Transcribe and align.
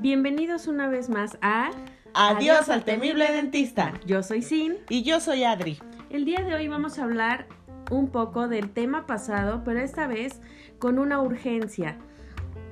Bienvenidos 0.00 0.68
una 0.68 0.86
vez 0.86 1.08
más 1.08 1.38
a 1.42 1.72
Adiós, 2.14 2.68
al 2.68 2.84
temible 2.84 3.32
dentista. 3.32 3.94
Yo 4.06 4.22
soy 4.22 4.42
Sin. 4.42 4.76
Y 4.88 5.02
yo 5.02 5.18
soy 5.18 5.42
Adri. 5.42 5.80
El 6.08 6.24
día 6.24 6.44
de 6.44 6.54
hoy 6.54 6.68
vamos 6.68 7.00
a 7.00 7.02
hablar 7.02 7.48
un 7.90 8.08
poco 8.08 8.46
del 8.46 8.70
tema 8.70 9.06
pasado, 9.06 9.62
pero 9.64 9.80
esta 9.80 10.06
vez 10.06 10.40
con 10.78 11.00
una 11.00 11.20
urgencia 11.20 11.96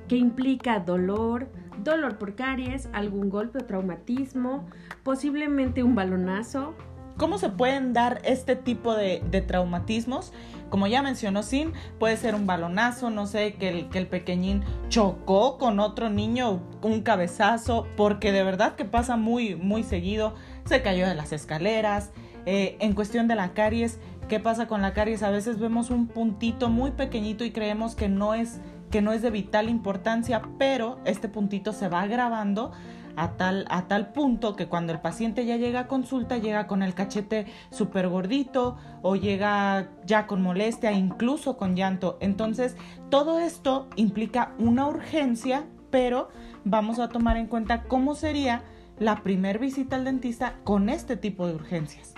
que 0.07 0.15
implica 0.15 0.79
dolor, 0.79 1.49
dolor 1.83 2.17
por 2.17 2.35
caries, 2.35 2.87
algún 2.93 3.29
golpe 3.29 3.59
o 3.59 3.65
traumatismo, 3.65 4.65
posiblemente 5.03 5.83
un 5.83 5.95
balonazo. 5.95 6.75
¿Cómo 7.17 7.39
se 7.39 7.49
pueden 7.49 7.91
dar 7.91 8.21
este 8.23 8.55
tipo 8.55 8.95
de, 8.95 9.21
de 9.29 9.41
traumatismos? 9.41 10.31
Como 10.69 10.87
ya 10.87 11.01
mencionó 11.01 11.43
Sin, 11.43 11.73
puede 11.99 12.17
ser 12.17 12.35
un 12.35 12.45
balonazo, 12.45 13.09
no 13.09 13.27
sé, 13.27 13.53
que 13.53 13.69
el, 13.69 13.89
que 13.89 13.99
el 13.99 14.07
pequeñín 14.07 14.63
chocó 14.89 15.57
con 15.57 15.79
otro 15.79 16.09
niño, 16.09 16.61
un 16.81 17.01
cabezazo, 17.01 17.87
porque 17.95 18.31
de 18.31 18.43
verdad 18.43 18.75
que 18.75 18.85
pasa 18.85 19.17
muy, 19.17 19.55
muy 19.55 19.83
seguido, 19.83 20.35
se 20.65 20.81
cayó 20.81 21.07
de 21.07 21.15
las 21.15 21.31
escaleras. 21.31 22.11
Eh, 22.45 22.77
en 22.79 22.93
cuestión 22.93 23.27
de 23.27 23.35
la 23.35 23.53
caries, 23.53 23.99
¿qué 24.29 24.39
pasa 24.39 24.67
con 24.67 24.81
la 24.81 24.93
caries? 24.93 25.23
A 25.23 25.29
veces 25.29 25.59
vemos 25.59 25.89
un 25.89 26.07
puntito 26.07 26.69
muy 26.69 26.91
pequeñito 26.91 27.43
y 27.43 27.51
creemos 27.51 27.95
que 27.95 28.07
no 28.09 28.33
es 28.33 28.59
que 28.89 29.01
no 29.01 29.11
es 29.11 29.21
de 29.21 29.31
vital 29.31 29.69
importancia, 29.69 30.41
pero 30.57 30.99
este 31.03 31.27
puntito 31.27 31.73
se 31.73 31.89
va 31.89 32.03
agravando 32.03 32.71
a 33.17 33.31
tal, 33.31 33.65
a 33.69 33.87
tal 33.87 34.13
punto 34.13 34.55
que 34.55 34.67
cuando 34.67 34.93
el 34.93 35.01
paciente 35.01 35.45
ya 35.45 35.57
llega 35.57 35.81
a 35.81 35.87
consulta 35.87 36.37
llega 36.37 36.67
con 36.67 36.83
el 36.83 36.93
cachete 36.93 37.47
súper 37.71 38.07
gordito 38.07 38.77
o 39.01 39.15
llega 39.15 39.89
ya 40.05 40.27
con 40.27 40.41
molestia, 40.41 40.91
incluso 40.91 41.57
con 41.57 41.75
llanto. 41.75 42.17
Entonces, 42.21 42.77
todo 43.09 43.39
esto 43.39 43.87
implica 43.95 44.53
una 44.59 44.87
urgencia, 44.87 45.65
pero 45.89 46.29
vamos 46.63 46.99
a 46.99 47.09
tomar 47.09 47.37
en 47.37 47.47
cuenta 47.47 47.83
cómo 47.83 48.13
sería 48.13 48.61
la 48.99 49.23
primer 49.23 49.57
visita 49.57 49.95
al 49.95 50.05
dentista 50.05 50.55
con 50.63 50.87
este 50.87 51.17
tipo 51.17 51.47
de 51.47 51.55
urgencias. 51.55 52.13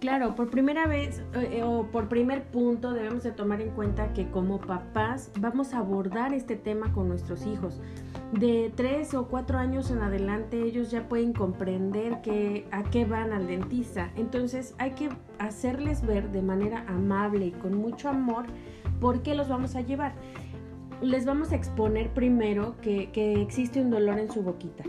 Claro, 0.00 0.34
por 0.34 0.50
primera 0.50 0.86
vez 0.86 1.22
eh, 1.34 1.62
o 1.64 1.86
por 1.90 2.08
primer 2.08 2.44
punto 2.44 2.92
debemos 2.92 3.22
de 3.22 3.32
tomar 3.32 3.62
en 3.62 3.70
cuenta 3.70 4.12
que 4.12 4.30
como 4.30 4.60
papás 4.60 5.30
vamos 5.40 5.72
a 5.72 5.78
abordar 5.78 6.34
este 6.34 6.56
tema 6.56 6.92
con 6.92 7.08
nuestros 7.08 7.46
hijos. 7.46 7.80
De 8.32 8.72
tres 8.74 9.14
o 9.14 9.28
cuatro 9.28 9.58
años 9.58 9.90
en 9.90 10.00
adelante 10.00 10.60
ellos 10.60 10.90
ya 10.90 11.08
pueden 11.08 11.32
comprender 11.32 12.20
que, 12.22 12.66
a 12.72 12.82
qué 12.84 13.04
van 13.04 13.32
al 13.32 13.46
dentista. 13.46 14.10
Entonces 14.16 14.74
hay 14.78 14.92
que 14.92 15.08
hacerles 15.38 16.04
ver 16.04 16.30
de 16.32 16.42
manera 16.42 16.84
amable 16.88 17.46
y 17.46 17.50
con 17.52 17.76
mucho 17.76 18.08
amor 18.08 18.46
por 19.00 19.22
qué 19.22 19.34
los 19.34 19.48
vamos 19.48 19.76
a 19.76 19.80
llevar. 19.80 20.14
Les 21.00 21.24
vamos 21.24 21.52
a 21.52 21.56
exponer 21.56 22.12
primero 22.14 22.76
que, 22.80 23.10
que 23.12 23.40
existe 23.40 23.80
un 23.80 23.90
dolor 23.90 24.18
en 24.18 24.30
su 24.30 24.42
boquita 24.42 24.84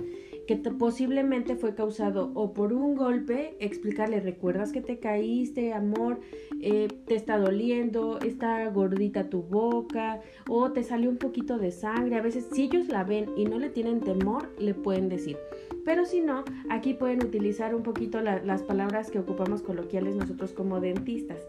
que 0.48 0.56
posiblemente 0.56 1.58
fue 1.58 1.76
causado 1.76 2.32
o 2.34 2.54
por 2.54 2.72
un 2.72 2.96
golpe, 2.96 3.56
explicarle, 3.60 4.22
recuerdas 4.22 4.72
que 4.72 4.82
te 4.82 4.98
caíste, 4.98 5.74
amor, 5.74 6.22
eh, 6.62 6.88
te 7.06 7.16
está 7.16 7.38
doliendo, 7.38 8.20
está 8.20 8.68
gordita 8.70 9.30
tu 9.30 9.44
boca 9.44 10.22
o 10.48 10.72
te 10.72 10.84
salió 10.84 11.10
un 11.10 11.18
poquito 11.18 11.58
de 11.58 11.72
sangre. 11.72 12.16
A 12.16 12.22
veces 12.22 12.48
si 12.54 12.64
ellos 12.64 12.88
la 12.88 13.04
ven 13.04 13.30
y 13.36 13.44
no 13.44 13.60
le 13.60 13.70
tienen 13.70 14.00
temor, 14.00 14.50
le 14.58 14.74
pueden 14.74 15.10
decir. 15.10 15.38
Pero 15.84 16.06
si 16.06 16.22
no, 16.22 16.46
aquí 16.70 16.94
pueden 16.94 17.24
utilizar 17.24 17.76
un 17.76 17.84
poquito 17.84 18.22
las 18.22 18.64
palabras 18.64 19.12
que 19.12 19.20
ocupamos 19.20 19.62
coloquiales 19.62 20.16
nosotros 20.16 20.54
como 20.54 20.80
dentistas. 20.80 21.40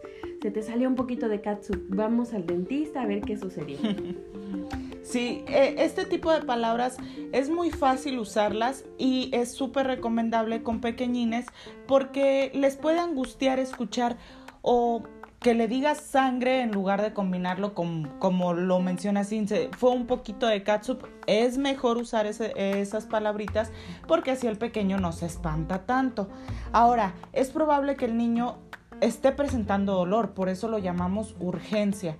Se 0.41 0.51
te 0.51 0.61
salió 0.61 0.89
un 0.89 0.95
poquito 0.95 1.29
de 1.29 1.39
katsu, 1.41 1.73
vamos 1.87 2.33
al 2.33 2.45
dentista 2.45 3.01
a 3.01 3.05
ver 3.05 3.21
qué 3.21 3.37
sucedió. 3.37 3.77
Sí, 5.09 5.43
e, 5.47 5.73
este 5.79 6.05
tipo 6.05 6.31
de 6.31 6.41
palabras 6.41 6.97
es 7.31 7.49
muy 7.49 7.71
fácil 7.71 8.19
usarlas 8.19 8.85
y 8.99 9.31
es 9.33 9.51
súper 9.51 9.87
recomendable 9.87 10.61
con 10.61 10.81
pequeñines 10.81 11.47
porque 11.87 12.51
les 12.53 12.77
puede 12.77 12.99
angustiar 12.99 13.57
escuchar 13.57 14.17
o 14.61 15.01
que 15.39 15.55
le 15.55 15.67
digas 15.67 15.99
sangre 15.99 16.61
en 16.61 16.71
lugar 16.71 17.01
de 17.01 17.11
combinarlo 17.11 17.73
con, 17.73 18.03
como 18.19 18.53
lo 18.53 18.81
menciona 18.81 19.23
Cince, 19.23 19.71
fue 19.75 19.89
un 19.89 20.05
poquito 20.05 20.45
de 20.45 20.61
catsup, 20.61 21.07
es 21.25 21.57
mejor 21.57 21.97
usar 21.97 22.27
esas 22.27 23.07
palabritas 23.07 23.71
porque 24.07 24.29
así 24.31 24.45
el 24.45 24.59
pequeño 24.59 24.99
no 24.99 25.11
se 25.11 25.25
espanta 25.25 25.87
tanto. 25.87 26.29
Ahora, 26.71 27.15
es 27.33 27.49
probable 27.49 27.95
que 27.95 28.05
el 28.05 28.15
niño 28.15 28.57
esté 29.01 29.31
presentando 29.31 29.95
dolor, 29.95 30.33
por 30.33 30.49
eso 30.49 30.67
lo 30.67 30.77
llamamos 30.77 31.35
urgencia. 31.39 32.17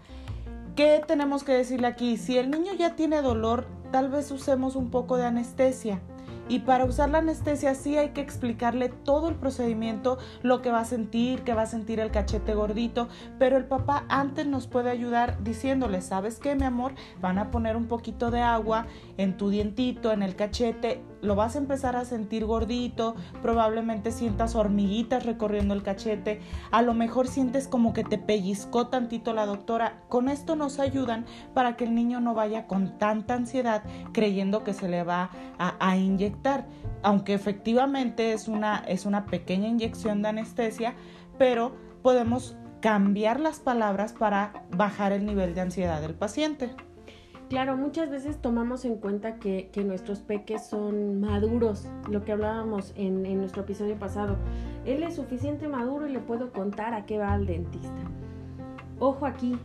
¿Qué 0.80 1.04
tenemos 1.06 1.44
que 1.44 1.52
decirle 1.52 1.88
aquí? 1.88 2.16
Si 2.16 2.38
el 2.38 2.50
niño 2.50 2.72
ya 2.72 2.96
tiene 2.96 3.22
dolor, 3.22 3.68
tal 3.92 4.08
vez 4.08 4.32
usemos 4.32 4.78
un 4.78 4.92
poco 4.92 5.18
de 5.18 5.26
anestesia. 5.26 6.00
Y 6.48 6.60
para 6.60 6.86
usar 6.86 7.10
la 7.10 7.18
anestesia 7.18 7.76
sí 7.76 7.98
hay 7.98 8.12
que 8.12 8.22
explicarle 8.22 8.88
todo 8.88 9.28
el 9.28 9.36
procedimiento, 9.36 10.20
lo 10.42 10.62
que 10.62 10.72
va 10.72 10.80
a 10.80 10.86
sentir, 10.86 11.42
que 11.42 11.54
va 11.54 11.64
a 11.64 11.66
sentir 11.66 12.00
el 12.00 12.12
cachete 12.12 12.54
gordito, 12.54 13.10
pero 13.38 13.58
el 13.58 13.66
papá 13.66 14.06
antes 14.08 14.48
nos 14.48 14.68
puede 14.68 14.90
ayudar 14.90 15.44
diciéndole, 15.44 16.00
¿sabes 16.00 16.40
qué, 16.40 16.56
mi 16.56 16.64
amor? 16.64 16.94
Van 17.20 17.40
a 17.40 17.52
poner 17.52 17.76
un 17.76 17.88
poquito 17.88 18.32
de 18.32 18.40
agua 18.40 18.88
en 19.18 19.36
tu 19.36 19.50
dientito, 19.50 20.14
en 20.14 20.24
el 20.24 20.38
cachete, 20.38 21.04
lo 21.22 21.36
vas 21.36 21.56
a 21.56 21.60
empezar 21.60 21.96
a 21.96 22.06
sentir 22.06 22.46
gordito, 22.46 23.16
probablemente 23.42 24.12
sientas 24.12 24.56
hormiguitas 24.56 25.26
recorriendo 25.26 25.74
el 25.74 25.84
cachete, 25.84 26.42
a 26.72 26.82
lo 26.82 26.94
mejor 26.94 27.28
sientes 27.28 27.68
como 27.68 27.94
que 27.94 28.04
te 28.04 28.18
pellizcó 28.18 28.88
tantito 28.88 29.34
la 29.34 29.46
doctora. 29.46 30.04
Con 30.10 30.30
esto 30.30 30.56
nos 30.56 30.80
ayudan 30.80 31.26
para 31.54 31.76
que 31.76 31.86
el 31.86 31.96
niño 31.96 32.20
no 32.20 32.34
vaya 32.34 32.68
con 32.68 32.98
tanta 32.98 33.34
ansiedad 33.34 33.84
creyendo 34.14 34.64
que 34.64 34.74
se 34.74 34.88
le 34.88 35.04
va 35.04 35.30
a, 35.58 35.98
inyectar 35.98 36.68
aunque 37.04 37.34
efectivamente 37.34 38.34
es 38.34 38.48
una, 38.48 38.84
es 38.88 39.06
una 39.06 39.26
pequeña 39.26 39.68
inyección 39.68 40.22
de 40.22 40.30
anestesia, 40.30 40.96
pero 41.38 41.76
podemos 42.02 42.58
cambiar 42.82 43.40
las 43.40 43.60
palabras 43.60 44.14
para 44.14 44.66
bajar 44.72 45.12
el 45.12 45.26
nivel 45.26 45.54
de 45.54 45.62
ansiedad 45.62 46.02
del 46.02 46.16
paciente. 46.16 46.76
Claro, 47.50 47.76
muchas 47.76 48.12
veces 48.12 48.38
tomamos 48.38 48.86
en 48.86 48.98
cuenta 48.98 49.38
que, 49.38 49.72
nuestros 49.84 50.20
peques 50.20 50.68
son 50.68 51.20
maduros, 51.20 51.88
lo 52.08 52.24
que 52.24 52.32
hablábamos 52.32 52.94
en, 52.96 53.24
nuestro 53.40 53.64
episodio 53.64 53.98
pasado. 53.98 54.38
Él 54.86 55.02
es 55.02 55.16
suficiente 55.16 55.68
maduro 55.68 56.08
y 56.08 56.12
le 56.12 56.20
puedo 56.20 56.52
contar 56.52 56.94
a 56.94 57.08
qué 57.08 57.18
va 57.18 57.34
al 57.34 57.48
dentista. 57.48 58.04
Ojo 59.00 59.26
aquí, 59.26 59.58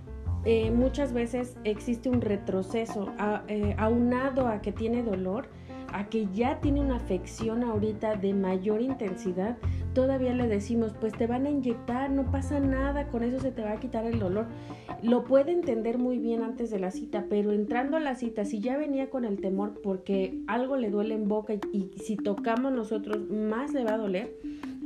eh, 0.46 0.70
muchas 0.70 1.12
veces 1.12 1.58
existe 1.64 2.08
un 2.08 2.22
retroceso 2.22 3.12
eh, 3.48 3.74
aunado 3.78 4.48
a 4.48 4.62
que 4.62 4.72
tiene 4.72 5.02
dolor 5.02 5.48
a 5.94 6.08
que 6.08 6.26
ya 6.34 6.60
tiene 6.60 6.80
una 6.80 6.96
afección 6.96 7.62
ahorita 7.62 8.16
de 8.16 8.34
mayor 8.34 8.80
intensidad, 8.82 9.56
todavía 9.94 10.34
le 10.34 10.48
decimos, 10.48 10.92
pues 11.00 11.12
te 11.12 11.26
van 11.26 11.46
a 11.46 11.50
inyectar, 11.50 12.10
no 12.10 12.30
pasa 12.30 12.60
nada, 12.60 13.06
con 13.08 13.22
eso 13.22 13.38
se 13.38 13.52
te 13.52 13.62
va 13.62 13.72
a 13.72 13.80
quitar 13.80 14.04
el 14.04 14.18
dolor. 14.18 14.46
Lo 15.02 15.24
puede 15.24 15.52
entender 15.52 15.98
muy 15.98 16.18
bien 16.18 16.42
antes 16.42 16.70
de 16.70 16.78
la 16.78 16.90
cita, 16.90 17.26
pero 17.30 17.52
entrando 17.52 17.96
a 17.96 18.00
la 18.00 18.14
cita, 18.14 18.44
si 18.44 18.60
ya 18.60 18.76
venía 18.76 19.08
con 19.08 19.24
el 19.24 19.40
temor 19.40 19.80
porque 19.82 20.38
algo 20.46 20.76
le 20.76 20.90
duele 20.90 21.14
en 21.14 21.28
boca 21.28 21.54
y, 21.72 21.90
si 21.96 22.16
tocamos 22.16 22.72
nosotros 22.72 23.30
más 23.30 23.72
le 23.72 23.84
va 23.84 23.94
a 23.94 23.98
doler, 23.98 24.36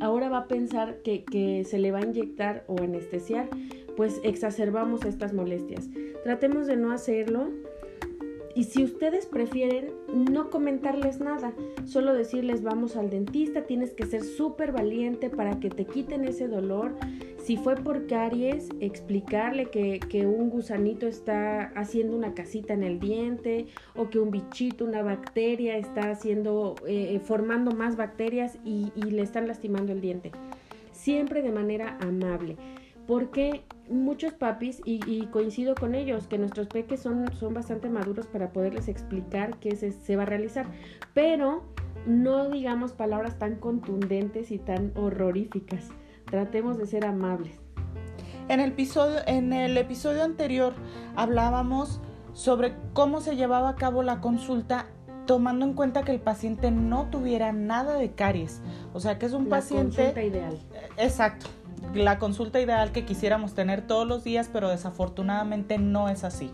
ahora 0.00 0.28
va 0.28 0.38
a 0.38 0.48
pensar 0.48 0.98
que, 1.02 1.24
que 1.24 1.64
se 1.64 1.78
le 1.78 1.90
va 1.90 1.98
a 1.98 2.04
inyectar 2.04 2.64
o 2.68 2.76
anestesiar, 2.80 3.48
pues 3.96 4.20
exacerbamos 4.22 5.04
estas 5.04 5.32
molestias. 5.32 5.88
Tratemos 6.22 6.66
de 6.66 6.76
no 6.76 6.92
hacerlo 6.92 7.48
y 8.58 8.64
si 8.64 8.82
ustedes 8.82 9.26
prefieren 9.26 9.92
no 10.12 10.50
comentarles 10.50 11.20
nada, 11.20 11.52
solo 11.84 12.12
decirles 12.12 12.64
vamos 12.64 12.96
al 12.96 13.08
dentista, 13.08 13.66
tienes 13.66 13.94
que 13.94 14.04
ser 14.04 14.24
súper 14.24 14.72
valiente 14.72 15.30
para 15.30 15.60
que 15.60 15.70
te 15.70 15.84
quiten 15.84 16.24
ese 16.24 16.48
dolor. 16.48 16.96
Si 17.38 17.56
fue 17.56 17.76
por 17.76 18.08
caries, 18.08 18.68
explicarle 18.80 19.66
que, 19.66 20.26
un 20.26 20.50
gusanito 20.50 21.06
está 21.06 21.66
haciendo 21.76 22.16
una 22.16 22.34
casita 22.34 22.74
en 22.74 22.82
el 22.82 22.98
diente 22.98 23.68
o 23.94 24.10
que 24.10 24.18
un 24.18 24.32
bichito, 24.32 24.84
una 24.84 25.04
bacteria 25.04 25.76
está 25.76 26.10
haciendo, 26.10 26.74
eh, 26.84 27.20
formando 27.22 27.70
más 27.70 27.94
bacterias 27.94 28.58
y, 28.64 28.90
y 28.96 29.02
le 29.02 29.22
están 29.22 29.46
lastimando 29.46 29.92
el 29.92 30.00
diente. 30.00 30.32
Siempre 30.90 31.42
de 31.42 31.52
manera 31.52 31.96
amable 32.00 32.56
porque 33.08 33.62
muchos 33.90 34.32
papis, 34.32 34.80
y, 34.84 35.26
coincido 35.26 35.74
con 35.74 35.94
ellos, 35.94 36.26
que 36.26 36.38
nuestros 36.38 36.68
peques 36.68 37.00
son, 37.00 37.32
son 37.34 37.54
bastante 37.54 37.88
maduros 37.88 38.26
para 38.26 38.52
poderles 38.52 38.88
explicar 38.88 39.58
qué 39.58 39.76
se, 39.76 39.92
se 39.92 40.16
va 40.16 40.22
a 40.22 40.26
realizar, 40.26 40.66
pero 41.14 41.64
no 42.06 42.50
digamos 42.50 42.92
palabras 42.92 43.38
tan 43.38 43.56
contundentes 43.56 44.50
y 44.50 44.58
tan 44.58 44.92
horroríficas. 44.96 45.88
Tratemos 46.24 46.78
de 46.78 46.86
ser 46.86 47.04
amables. 47.04 47.58
En 48.48 48.60
el 48.60 48.70
episodio, 48.70 49.18
en 49.26 49.52
el 49.52 49.76
episodio 49.76 50.24
anterior 50.24 50.74
hablábamos 51.16 52.00
sobre 52.32 52.74
cómo 52.94 53.20
se 53.20 53.36
llevaba 53.36 53.70
a 53.70 53.76
cabo 53.76 54.02
la 54.02 54.20
consulta 54.20 54.86
tomando 55.26 55.66
en 55.66 55.74
cuenta 55.74 56.02
que 56.04 56.12
el 56.12 56.20
paciente 56.20 56.70
no 56.70 57.10
tuviera 57.10 57.52
nada 57.52 57.94
de 57.98 58.12
caries. 58.12 58.62
O 58.94 59.00
sea, 59.00 59.18
que 59.18 59.26
es 59.26 59.34
un 59.34 59.44
la 59.44 59.50
paciente... 59.50 59.96
Consulta 59.96 60.22
ideal. 60.22 60.58
Exacto 60.96 61.48
la 61.94 62.18
consulta 62.18 62.60
ideal 62.60 62.92
que 62.92 63.04
quisiéramos 63.04 63.54
tener 63.54 63.82
todos 63.82 64.06
los 64.06 64.24
días, 64.24 64.50
pero 64.52 64.68
desafortunadamente 64.68 65.78
no 65.78 66.08
es 66.08 66.24
así. 66.24 66.50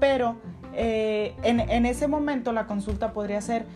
Pero 0.00 0.36
eh, 0.74 1.34
en, 1.42 1.86
ese 1.86 2.06
momento 2.08 2.52
la 2.52 2.66
consulta 2.66 3.12
podría 3.12 3.40
ser, 3.40 3.66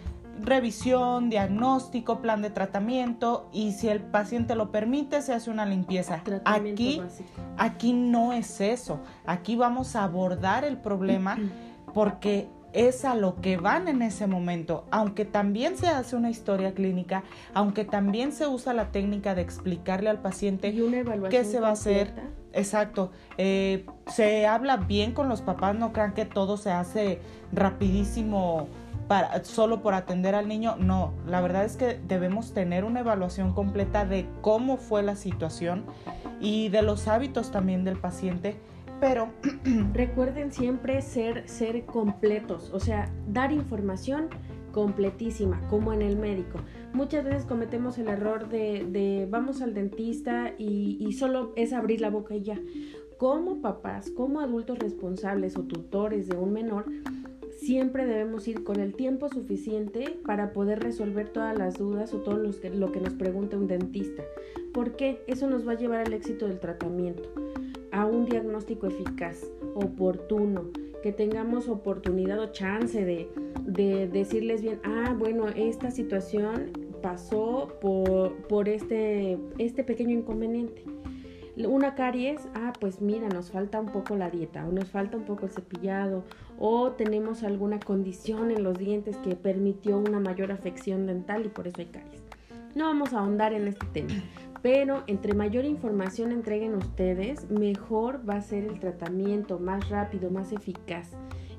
revisión, 0.40 1.30
diagnóstico, 1.30 2.20
plan 2.20 2.42
de 2.42 2.50
tratamiento 2.50 3.48
y 3.52 3.72
si 3.72 3.88
el 3.88 4.00
paciente 4.00 4.54
lo 4.54 4.70
permite 4.70 5.22
se 5.22 5.34
hace 5.34 5.50
una 5.50 5.66
limpieza. 5.66 6.22
Aquí, 6.44 7.02
aquí 7.58 7.92
no 7.92 8.32
es 8.32 8.60
eso. 8.60 9.00
Aquí 9.26 9.56
vamos 9.56 9.94
a 9.94 10.04
abordar 10.04 10.64
el 10.64 10.78
problema 10.78 11.38
porque 11.94 12.48
es 12.72 13.04
a 13.04 13.14
lo 13.14 13.40
que 13.40 13.56
van 13.56 13.88
en 13.88 14.02
ese 14.02 14.26
momento, 14.26 14.84
aunque 14.90 15.24
también 15.24 15.76
se 15.76 15.88
hace 15.88 16.16
una 16.16 16.30
historia 16.30 16.74
clínica, 16.74 17.22
aunque 17.54 17.84
también 17.84 18.32
se 18.32 18.46
usa 18.46 18.72
la 18.72 18.90
técnica 18.90 19.34
de 19.34 19.42
explicarle 19.42 20.10
al 20.10 20.20
paciente 20.20 20.74
qué 21.30 21.44
se 21.44 21.60
va 21.60 21.68
a 21.68 21.72
hacer. 21.72 22.12
Exacto, 22.54 23.10
eh, 23.38 23.86
se 24.08 24.46
habla 24.46 24.76
bien 24.76 25.12
con 25.12 25.28
los 25.28 25.40
papás, 25.40 25.74
no 25.74 25.92
crean 25.92 26.12
que 26.12 26.26
todo 26.26 26.58
se 26.58 26.70
hace 26.70 27.18
rapidísimo 27.50 28.68
para, 29.08 29.42
solo 29.44 29.80
por 29.80 29.94
atender 29.94 30.34
al 30.34 30.48
niño, 30.48 30.76
no, 30.78 31.14
la 31.26 31.40
verdad 31.40 31.64
es 31.64 31.76
que 31.76 31.98
debemos 32.06 32.52
tener 32.52 32.84
una 32.84 33.00
evaluación 33.00 33.54
completa 33.54 34.04
de 34.04 34.26
cómo 34.42 34.76
fue 34.76 35.02
la 35.02 35.16
situación 35.16 35.86
y 36.40 36.68
de 36.68 36.82
los 36.82 37.08
hábitos 37.08 37.50
también 37.50 37.84
del 37.84 37.98
paciente 37.98 38.60
pero 39.02 39.30
recuerden 39.94 40.52
siempre 40.52 41.02
ser, 41.02 41.48
ser 41.48 41.84
completos, 41.86 42.70
o 42.72 42.78
sea, 42.78 43.12
dar 43.26 43.50
información 43.50 44.28
completísima, 44.70 45.60
como 45.68 45.92
en 45.92 46.02
el 46.02 46.16
médico. 46.16 46.60
Muchas 46.92 47.24
veces 47.24 47.44
cometemos 47.44 47.98
el 47.98 48.06
error 48.06 48.48
de, 48.48 49.26
vamos 49.28 49.60
al 49.60 49.74
dentista 49.74 50.54
y, 50.56 50.98
y, 51.00 51.12
solo 51.14 51.52
es 51.56 51.72
abrir 51.72 52.00
la 52.00 52.10
boca 52.10 52.36
y 52.36 52.42
ya. 52.42 52.60
Como 53.18 53.60
papás, 53.60 54.08
como 54.08 54.38
adultos 54.38 54.78
responsables 54.78 55.56
o 55.56 55.64
tutores 55.64 56.28
de 56.28 56.36
un 56.36 56.52
menor, 56.52 56.84
siempre 57.58 58.06
debemos 58.06 58.46
ir 58.46 58.62
con 58.62 58.78
el 58.78 58.94
tiempo 58.94 59.28
suficiente 59.28 60.16
para 60.24 60.52
poder 60.52 60.78
resolver 60.78 61.28
todas 61.28 61.58
las 61.58 61.76
dudas 61.76 62.14
o 62.14 62.18
todo 62.18 62.40
que, 62.60 62.70
lo 62.70 62.92
que 62.92 63.00
nos 63.00 63.14
pregunte 63.14 63.56
un 63.56 63.66
dentista. 63.66 64.22
¿Por 64.72 64.94
qué? 64.94 65.24
Eso 65.26 65.50
nos 65.50 65.66
va 65.66 65.72
a 65.72 65.76
llevar 65.76 66.06
al 66.06 66.12
éxito 66.12 66.46
del 66.46 66.60
tratamiento 66.60 67.28
a 67.92 68.06
un 68.06 68.24
diagnóstico 68.24 68.86
eficaz, 68.86 69.44
oportuno, 69.74 70.70
que 71.02 71.12
tengamos 71.12 71.68
oportunidad 71.68 72.40
o 72.40 72.52
chance 72.52 73.04
de, 73.04 73.28
decirles 74.08 74.62
bien, 74.62 74.80
ah, 74.84 75.14
bueno, 75.16 75.48
esta 75.48 75.90
situación 75.90 76.72
pasó 77.02 77.76
por, 77.80 78.34
por 78.48 78.68
este, 78.68 79.38
este 79.58 79.84
pequeño 79.84 80.18
inconveniente. 80.18 80.84
Una 81.56 81.94
caries, 81.94 82.40
ah, 82.54 82.72
pues 82.80 83.02
mira, 83.02 83.28
nos 83.28 83.50
falta 83.50 83.78
un 83.78 83.86
poco 83.86 84.16
la 84.16 84.30
dieta, 84.30 84.66
o 84.66 84.72
nos 84.72 84.88
falta 84.88 85.18
un 85.18 85.24
poco 85.24 85.44
el 85.44 85.52
cepillado, 85.52 86.24
o 86.58 86.92
tenemos 86.92 87.42
alguna 87.42 87.78
condición 87.78 88.50
en 88.50 88.62
los 88.62 88.78
dientes 88.78 89.18
que 89.18 89.36
permitió 89.36 89.98
una 89.98 90.18
mayor 90.18 90.50
afección 90.50 91.06
dental 91.06 91.44
y 91.44 91.48
por 91.48 91.66
eso 91.66 91.76
hay 91.80 91.86
caries. 91.86 92.22
No 92.74 92.86
vamos 92.86 93.12
a 93.12 93.18
ahondar 93.18 93.52
en 93.52 93.68
este 93.68 93.84
tema, 93.92 94.14
pero 94.62 95.02
entre 95.08 95.34
mayor 95.34 95.64
información 95.64 96.30
entreguen 96.30 96.76
ustedes, 96.76 97.50
mejor 97.50 98.28
va 98.28 98.36
a 98.36 98.42
ser 98.42 98.64
el 98.64 98.78
tratamiento, 98.78 99.58
más 99.58 99.88
rápido, 99.90 100.30
más 100.30 100.52
eficaz 100.52 101.10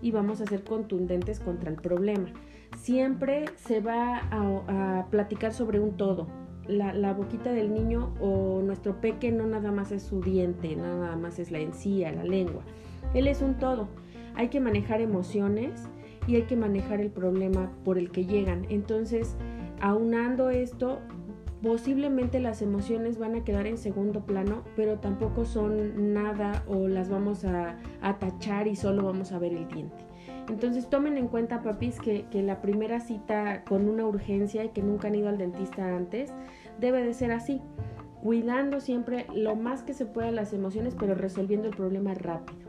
y 0.01 0.11
vamos 0.11 0.39
a 0.41 0.45
ser 0.45 0.63
contundentes 0.63 1.39
contra 1.39 1.69
el 1.69 1.75
problema. 1.75 2.29
Siempre 2.77 3.45
se 3.55 3.81
va 3.81 4.21
a, 4.31 5.07
platicar 5.09 5.53
sobre 5.53 5.79
un 5.79 5.97
todo. 5.97 6.27
La, 6.67 7.13
boquita 7.13 7.51
del 7.51 7.73
niño 7.73 8.13
o 8.21 8.61
nuestro 8.63 9.01
peque 9.01 9.31
no 9.31 9.45
nada 9.47 9.71
más 9.71 9.91
es 9.91 10.03
su 10.03 10.21
diente, 10.21 10.75
nada 10.75 11.15
más 11.17 11.39
es 11.39 11.51
la 11.51 11.59
encía, 11.59 12.11
la 12.11 12.23
lengua. 12.23 12.63
Él 13.13 13.27
es 13.27 13.41
un 13.41 13.57
todo. 13.57 13.89
Hay 14.35 14.47
que 14.47 14.59
manejar 14.59 15.01
emociones 15.01 15.89
y 16.25 16.37
hay 16.37 16.43
que 16.43 16.55
manejar 16.55 17.01
el 17.01 17.11
problema 17.11 17.71
por 17.83 17.97
el 17.97 18.11
que 18.11 18.25
llegan. 18.25 18.65
Entonces, 18.69 19.35
aunando 19.81 20.49
esto, 20.49 20.99
posiblemente 21.63 22.41
las 22.41 22.61
emociones 22.61 23.17
van 23.17 23.35
a 23.35 23.43
quedar 23.45 23.65
en 23.67 23.77
segundo 23.77 24.25
plano, 24.25 24.63
pero 24.75 24.99
tampoco 24.99 25.45
son 25.45 26.13
nada 26.13 26.63
o 26.67 26.89
las 26.89 27.09
vamos 27.09 27.45
a, 27.45 27.77
tachar 28.19 28.67
y 28.67 28.75
solo 28.75 29.05
vamos 29.05 29.31
a 29.31 29.39
ver 29.39 29.53
el 29.53 29.67
diente. 29.69 30.05
Entonces 30.49 30.89
tomen 30.89 31.17
en 31.17 31.29
cuenta, 31.29 31.63
papis, 31.63 32.01
que, 32.01 32.25
que, 32.29 32.43
la 32.43 32.61
primera 32.61 32.99
cita 32.99 33.63
con 33.63 33.87
una 33.87 34.05
urgencia 34.05 34.65
y 34.65 34.69
que 34.69 34.83
nunca 34.83 35.07
han 35.07 35.15
ido 35.15 35.29
al 35.29 35.37
dentista 35.37 35.95
antes, 35.95 36.33
debe 36.81 37.01
de 37.01 37.13
ser 37.13 37.31
así, 37.31 37.61
cuidando 38.21 38.81
siempre 38.81 39.25
lo 39.33 39.55
más 39.55 39.83
que 39.83 39.93
se 39.93 40.05
pueda 40.05 40.31
las 40.31 40.51
emociones, 40.51 40.95
pero 40.99 41.15
resolviendo 41.15 41.69
el 41.69 41.75
problema 41.75 42.13
rápido. 42.13 42.59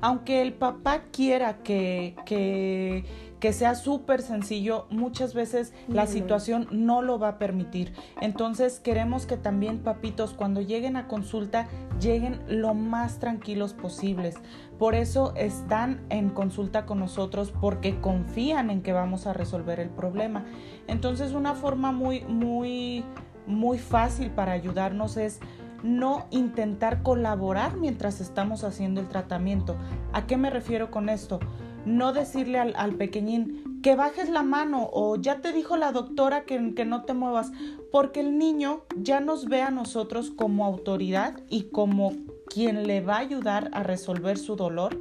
Aunque 0.00 0.40
el 0.40 0.54
papá 0.54 1.02
quiera 1.12 1.58
que, 1.58 2.16
que 2.24 3.04
que 3.42 3.52
sea 3.52 3.74
súper 3.74 4.22
sencillo, 4.22 4.86
muchas 4.88 5.34
veces 5.34 5.74
la 5.88 6.06
situación 6.06 6.68
no 6.70 7.02
lo 7.02 7.18
va 7.18 7.26
a 7.26 7.38
permitir. 7.38 7.92
Entonces 8.20 8.78
queremos 8.78 9.26
que 9.26 9.36
también 9.36 9.80
papitos 9.80 10.32
cuando 10.32 10.60
lleguen 10.60 10.96
a 10.96 11.08
consulta 11.08 11.66
lleguen 12.00 12.40
lo 12.46 12.72
más 12.74 13.18
tranquilos 13.18 13.72
posibles. 13.72 14.36
Por 14.78 14.94
eso 14.94 15.34
están 15.34 16.06
en 16.08 16.30
consulta 16.30 16.86
con 16.86 17.00
nosotros 17.00 17.52
porque 17.60 18.00
confían 18.00 18.70
en 18.70 18.80
que 18.80 18.92
vamos 18.92 19.26
a 19.26 19.32
resolver 19.32 19.80
el 19.80 19.90
problema. 19.90 20.44
Entonces 20.86 21.32
una 21.32 21.54
forma 21.54 21.90
muy, 21.90 22.20
muy, 22.20 23.04
muy 23.48 23.78
fácil 23.78 24.30
para 24.30 24.52
ayudarnos 24.52 25.16
es 25.16 25.40
no 25.82 26.28
intentar 26.30 27.02
colaborar 27.02 27.76
mientras 27.76 28.20
estamos 28.20 28.62
haciendo 28.62 29.00
el 29.00 29.08
tratamiento. 29.08 29.74
¿A 30.12 30.28
qué 30.28 30.36
me 30.36 30.48
refiero 30.48 30.92
con 30.92 31.08
esto? 31.08 31.40
No 31.84 32.12
decirle 32.12 32.58
al, 32.58 32.94
pequeñín 32.94 33.80
que 33.82 33.96
bajes 33.96 34.28
la 34.28 34.42
mano 34.42 34.88
o 34.92 35.16
ya 35.16 35.40
te 35.40 35.52
dijo 35.52 35.76
la 35.76 35.92
doctora 35.92 36.44
que, 36.44 36.74
que 36.74 36.84
no 36.84 37.04
te 37.04 37.14
muevas, 37.14 37.50
porque 37.90 38.20
el 38.20 38.38
niño 38.38 38.82
ya 38.96 39.20
nos 39.20 39.46
ve 39.46 39.62
a 39.62 39.70
nosotros 39.70 40.30
como 40.30 40.64
autoridad 40.64 41.40
y 41.48 41.64
como 41.64 42.12
quien 42.46 42.86
le 42.86 43.00
va 43.00 43.16
a 43.16 43.20
ayudar 43.20 43.70
a 43.72 43.82
resolver 43.82 44.38
su 44.38 44.56
dolor 44.56 44.98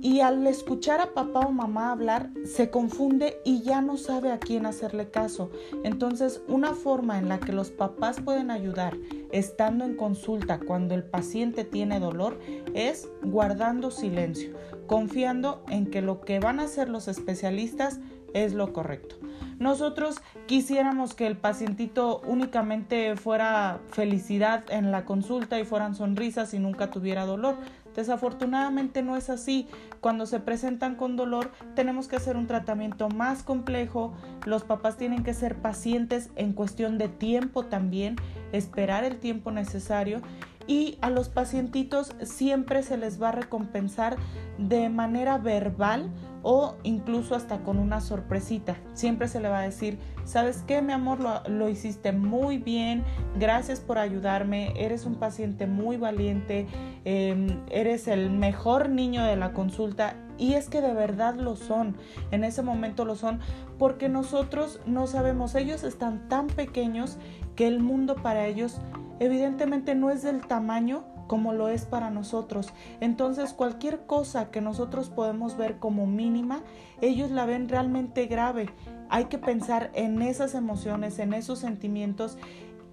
y 0.00 0.20
al 0.20 0.46
escuchar 0.46 1.00
a 1.00 1.14
papá 1.14 1.40
o 1.40 1.52
mamá 1.52 1.92
hablar 1.92 2.30
se 2.44 2.70
confunde 2.70 3.40
y 3.44 3.62
ya 3.62 3.80
no 3.80 3.96
sabe 3.96 4.32
a 4.32 4.38
quién 4.38 4.66
hacerle 4.66 5.10
caso. 5.10 5.50
Entonces, 5.84 6.42
una 6.48 6.74
forma 6.74 7.18
en 7.18 7.28
la 7.28 7.38
que 7.38 7.52
los 7.52 7.70
papás 7.70 8.20
pueden 8.20 8.50
ayudar 8.50 8.96
estando 9.32 9.84
en 9.84 9.96
consulta 9.96 10.60
cuando 10.60 10.94
el 10.94 11.04
paciente 11.04 11.64
tiene 11.64 12.00
dolor 12.00 12.38
es 12.74 13.08
guardando 13.22 13.90
silencio, 13.90 14.56
confiando 14.86 15.64
en 15.68 15.86
que 15.86 16.02
lo 16.02 16.20
que 16.20 16.40
van 16.40 16.60
a 16.60 16.64
hacer 16.64 16.88
los 16.88 17.08
especialistas 17.08 18.00
es 18.34 18.54
lo 18.54 18.72
correcto. 18.72 19.16
Nosotros 19.58 20.20
quisiéramos 20.46 21.14
que 21.14 21.26
el 21.26 21.36
pacientito 21.36 22.20
únicamente 22.26 23.16
fuera 23.16 23.80
felicidad 23.90 24.64
en 24.70 24.92
la 24.92 25.04
consulta 25.04 25.58
y 25.58 25.64
fueran 25.64 25.96
sonrisas 25.96 26.54
y 26.54 26.60
nunca 26.60 26.90
tuviera 26.90 27.26
dolor. 27.26 27.56
Desafortunadamente 27.94 29.02
no 29.02 29.16
es 29.16 29.30
así. 29.30 29.68
Cuando 30.00 30.26
se 30.26 30.40
presentan 30.40 30.94
con 30.94 31.16
dolor 31.16 31.50
tenemos 31.74 32.08
que 32.08 32.16
hacer 32.16 32.36
un 32.36 32.46
tratamiento 32.46 33.08
más 33.08 33.42
complejo. 33.42 34.12
Los 34.46 34.64
papás 34.64 34.96
tienen 34.96 35.24
que 35.24 35.34
ser 35.34 35.56
pacientes 35.56 36.30
en 36.36 36.52
cuestión 36.52 36.98
de 36.98 37.08
tiempo 37.08 37.64
también, 37.64 38.16
esperar 38.52 39.04
el 39.04 39.18
tiempo 39.18 39.50
necesario 39.50 40.20
y 40.68 40.98
a 41.00 41.10
los 41.10 41.30
pacientitos 41.30 42.14
siempre 42.22 42.82
se 42.82 42.98
les 42.98 43.20
va 43.20 43.30
a 43.30 43.32
recompensar 43.32 44.16
de 44.58 44.90
manera 44.90 45.38
verbal 45.38 46.10
o 46.42 46.76
incluso 46.82 47.34
hasta 47.34 47.58
con 47.58 47.78
una 47.78 48.00
sorpresita. 48.00 48.76
Siempre 48.94 49.28
se 49.28 49.40
le 49.40 49.48
va 49.48 49.60
a 49.60 49.62
decir, 49.62 49.98
¿sabes 50.24 50.62
qué, 50.66 50.82
mi 50.82 50.92
amor? 50.92 51.18
Lo, 51.48 51.68
hiciste 51.68 52.12
muy 52.12 52.58
bien, 52.58 53.04
gracias 53.38 53.80
por 53.80 53.98
ayudarme, 53.98 54.72
eres 54.76 55.04
un 55.04 55.16
paciente 55.16 55.66
muy 55.66 55.96
valiente, 55.96 56.66
em, 57.04 57.60
eres 57.70 58.08
el 58.08 58.30
mejor 58.30 58.88
niño 58.88 59.24
de 59.24 59.36
la 59.36 59.52
consulta. 59.52 60.16
Y 60.38 60.54
es 60.54 60.68
que 60.68 60.80
de 60.80 60.94
verdad 60.94 61.34
lo 61.34 61.56
son, 61.56 61.96
en 62.30 62.44
ese 62.44 62.62
momento 62.62 63.04
lo 63.04 63.16
son, 63.16 63.40
porque 63.76 64.08
nosotros 64.08 64.80
no 64.86 65.08
sabemos, 65.08 65.56
ellos 65.56 65.82
están 65.82 66.28
tan 66.28 66.46
pequeños 66.46 67.18
que 67.56 67.66
el 67.66 67.80
mundo 67.80 68.14
para 68.14 68.46
ellos 68.46 68.80
evidentemente 69.20 69.94
no 69.96 70.10
es 70.10 70.22
del 70.22 70.46
tamaño 70.46 71.04
como 71.28 71.52
lo 71.52 71.68
es 71.68 71.84
para 71.84 72.10
nosotros. 72.10 72.72
Entonces 73.00 73.52
cualquier 73.52 74.00
cosa 74.06 74.50
que 74.50 74.60
nosotros 74.60 75.10
podemos 75.10 75.56
ver 75.56 75.78
como 75.78 76.06
mínima, 76.06 76.62
ellos 77.00 77.30
la 77.30 77.46
ven 77.46 77.68
realmente 77.68 78.26
grave. 78.26 78.70
Hay 79.08 79.26
que 79.26 79.38
pensar 79.38 79.90
en 79.94 80.20
esas 80.22 80.56
emociones, 80.56 81.20
en 81.20 81.32
esos 81.32 81.60
sentimientos 81.60 82.36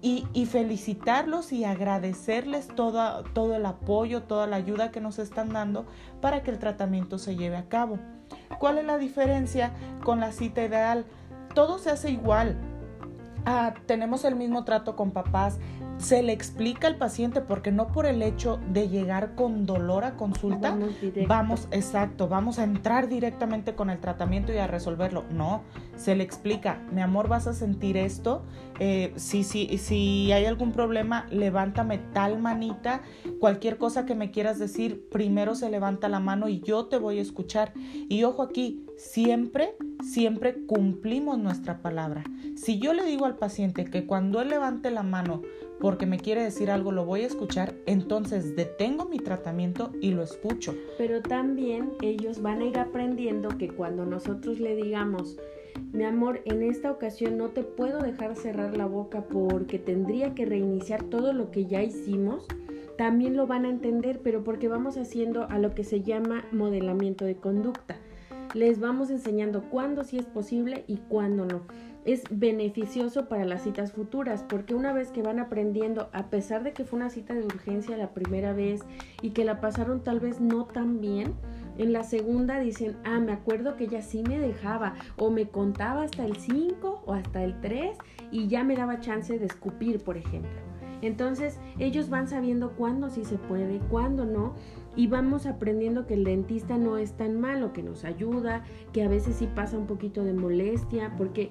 y, 0.02 0.46
felicitarlos 0.46 1.52
y 1.52 1.64
agradecerles 1.64 2.68
todo, 2.68 3.24
todo 3.32 3.56
el 3.56 3.66
apoyo, 3.66 4.22
toda 4.22 4.46
la 4.46 4.54
ayuda 4.54 4.92
que 4.92 5.00
nos 5.00 5.18
están 5.18 5.48
dando 5.48 5.84
para 6.20 6.44
que 6.44 6.52
el 6.52 6.60
tratamiento 6.60 7.18
se 7.18 7.34
lleve 7.34 7.56
a 7.56 7.68
cabo. 7.68 7.98
¿Cuál 8.60 8.78
es 8.78 8.84
la 8.84 8.98
diferencia 8.98 9.72
con 10.04 10.20
la 10.20 10.30
cita 10.30 10.64
ideal? 10.64 11.06
Todo 11.54 11.78
se 11.78 11.90
hace 11.90 12.10
igual. 12.10 12.56
Ah, 13.46 13.74
tenemos 13.86 14.24
el 14.24 14.36
mismo 14.36 14.64
trato 14.64 14.94
con 14.94 15.10
papás, 15.10 15.58
se 15.98 16.22
le 16.22 16.32
explica 16.32 16.86
al 16.86 16.96
paciente 16.96 17.40
porque 17.40 17.72
no 17.72 17.88
por 17.88 18.06
el 18.06 18.22
hecho 18.22 18.58
de 18.70 18.88
llegar 18.88 19.34
con 19.34 19.66
dolor 19.66 20.04
a 20.04 20.16
consulta 20.16 20.76
Vamos 21.26 21.68
exacto 21.70 22.28
vamos 22.28 22.58
a 22.58 22.64
entrar 22.64 23.08
directamente 23.08 23.74
con 23.74 23.90
el 23.90 23.98
tratamiento 23.98 24.52
y 24.52 24.58
a 24.58 24.66
resolverlo. 24.66 25.24
No 25.30 25.62
se 25.96 26.14
le 26.14 26.24
explica 26.24 26.80
mi 26.92 27.00
amor 27.00 27.28
vas 27.28 27.46
a 27.46 27.54
sentir 27.54 27.96
esto 27.96 28.44
eh, 28.78 29.12
si 29.16 29.44
si 29.44 29.78
si 29.78 30.32
hay 30.32 30.44
algún 30.44 30.72
problema 30.72 31.26
levántame 31.30 31.98
tal 32.12 32.38
manita 32.38 33.00
cualquier 33.40 33.78
cosa 33.78 34.04
que 34.04 34.14
me 34.14 34.30
quieras 34.30 34.58
decir 34.58 35.08
primero 35.10 35.54
se 35.54 35.70
levanta 35.70 36.08
la 36.08 36.20
mano 36.20 36.48
y 36.48 36.60
yo 36.60 36.86
te 36.86 36.98
voy 36.98 37.18
a 37.18 37.22
escuchar 37.22 37.72
y 37.76 38.22
ojo 38.24 38.42
aquí 38.42 38.84
siempre 38.96 39.74
siempre 40.02 40.66
cumplimos 40.66 41.38
nuestra 41.38 41.82
palabra. 41.82 42.24
Si 42.56 42.78
yo 42.78 42.92
le 42.92 43.04
digo 43.04 43.26
al 43.26 43.36
paciente 43.36 43.84
que 43.84 44.06
cuando 44.06 44.40
él 44.40 44.48
levante 44.48 44.90
la 44.90 45.02
mano 45.02 45.42
porque 45.80 46.06
me 46.06 46.18
quiere 46.18 46.42
decir 46.42 46.70
algo, 46.70 46.92
lo 46.92 47.04
voy 47.04 47.22
a 47.22 47.26
escuchar, 47.26 47.74
entonces 47.86 48.56
detengo 48.56 49.04
mi 49.06 49.18
tratamiento 49.18 49.90
y 50.00 50.10
lo 50.10 50.22
escucho. 50.22 50.74
Pero 50.98 51.22
también 51.22 51.92
ellos 52.02 52.40
van 52.40 52.62
a 52.62 52.64
ir 52.64 52.78
aprendiendo 52.78 53.48
que 53.58 53.68
cuando 53.68 54.06
nosotros 54.06 54.58
le 54.58 54.74
digamos, 54.74 55.38
mi 55.92 56.04
amor, 56.04 56.40
en 56.44 56.62
esta 56.62 56.90
ocasión 56.90 57.36
no 57.36 57.48
te 57.48 57.62
puedo 57.62 58.00
dejar 58.00 58.36
cerrar 58.36 58.76
la 58.76 58.86
boca 58.86 59.22
porque 59.28 59.78
tendría 59.78 60.34
que 60.34 60.46
reiniciar 60.46 61.04
todo 61.04 61.32
lo 61.32 61.50
que 61.50 61.66
ya 61.66 61.82
hicimos, 61.82 62.46
también 62.96 63.36
lo 63.36 63.46
van 63.46 63.66
a 63.66 63.70
entender, 63.70 64.20
pero 64.22 64.42
porque 64.42 64.68
vamos 64.68 64.96
haciendo 64.96 65.46
a 65.50 65.58
lo 65.58 65.74
que 65.74 65.84
se 65.84 66.00
llama 66.00 66.44
modelamiento 66.50 67.26
de 67.26 67.36
conducta. 67.36 67.96
Les 68.54 68.80
vamos 68.80 69.10
enseñando 69.10 69.64
cuándo 69.68 70.02
sí 70.02 70.16
es 70.16 70.24
posible 70.24 70.84
y 70.86 70.96
cuándo 70.96 71.44
no 71.44 71.62
es 72.06 72.22
beneficioso 72.30 73.28
para 73.28 73.44
las 73.44 73.62
citas 73.64 73.92
futuras, 73.92 74.44
porque 74.48 74.74
una 74.74 74.92
vez 74.92 75.10
que 75.10 75.22
van 75.22 75.40
aprendiendo, 75.40 76.08
a 76.12 76.30
pesar 76.30 76.62
de 76.62 76.72
que 76.72 76.84
fue 76.84 76.98
una 76.98 77.10
cita 77.10 77.34
de 77.34 77.44
urgencia 77.44 77.96
la 77.96 78.14
primera 78.14 78.52
vez 78.52 78.82
y 79.22 79.30
que 79.30 79.44
la 79.44 79.60
pasaron 79.60 80.02
tal 80.02 80.20
vez 80.20 80.40
no 80.40 80.66
tan 80.66 81.00
bien, 81.00 81.34
en 81.78 81.92
la 81.92 82.04
segunda 82.04 82.60
dicen, 82.60 82.96
ah, 83.04 83.18
me 83.18 83.32
acuerdo 83.32 83.76
que 83.76 83.84
ella 83.84 84.02
sí 84.02 84.22
me 84.22 84.38
dejaba 84.38 84.94
o 85.18 85.30
me 85.30 85.48
contaba 85.48 86.04
hasta 86.04 86.24
el 86.24 86.36
5 86.36 87.02
o 87.04 87.12
hasta 87.12 87.42
el 87.42 87.60
3 87.60 87.98
y 88.30 88.46
ya 88.46 88.62
me 88.62 88.76
daba 88.76 89.00
chance 89.00 89.36
de 89.36 89.44
escupir, 89.44 89.98
por 89.98 90.16
ejemplo. 90.16 90.66
Entonces 91.02 91.58
ellos 91.78 92.08
van 92.08 92.28
sabiendo 92.28 92.72
cuándo 92.72 93.10
sí 93.10 93.24
se 93.24 93.36
puede, 93.36 93.80
cuándo 93.90 94.24
no, 94.24 94.54
y 94.94 95.08
vamos 95.08 95.44
aprendiendo 95.44 96.06
que 96.06 96.14
el 96.14 96.24
dentista 96.24 96.78
no 96.78 96.96
es 96.96 97.12
tan 97.12 97.38
malo, 97.38 97.72
que 97.72 97.82
nos 97.82 98.04
ayuda, 98.04 98.64
que 98.92 99.02
a 99.02 99.08
veces 99.08 99.36
sí 99.36 99.48
pasa 99.54 99.76
un 99.76 99.86
poquito 99.86 100.24
de 100.24 100.32
molestia, 100.32 101.14
porque 101.18 101.50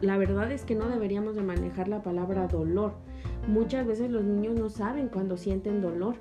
la 0.00 0.16
verdad 0.18 0.50
es 0.52 0.64
que 0.64 0.74
no 0.74 0.88
deberíamos 0.88 1.36
de 1.36 1.42
manejar 1.42 1.88
la 1.88 2.02
palabra 2.02 2.46
dolor. 2.46 2.94
Muchas 3.48 3.86
veces 3.86 4.10
los 4.10 4.24
niños 4.24 4.58
no 4.58 4.68
saben 4.68 5.08
cuando 5.08 5.36
sienten 5.36 5.80
dolor. 5.80 6.16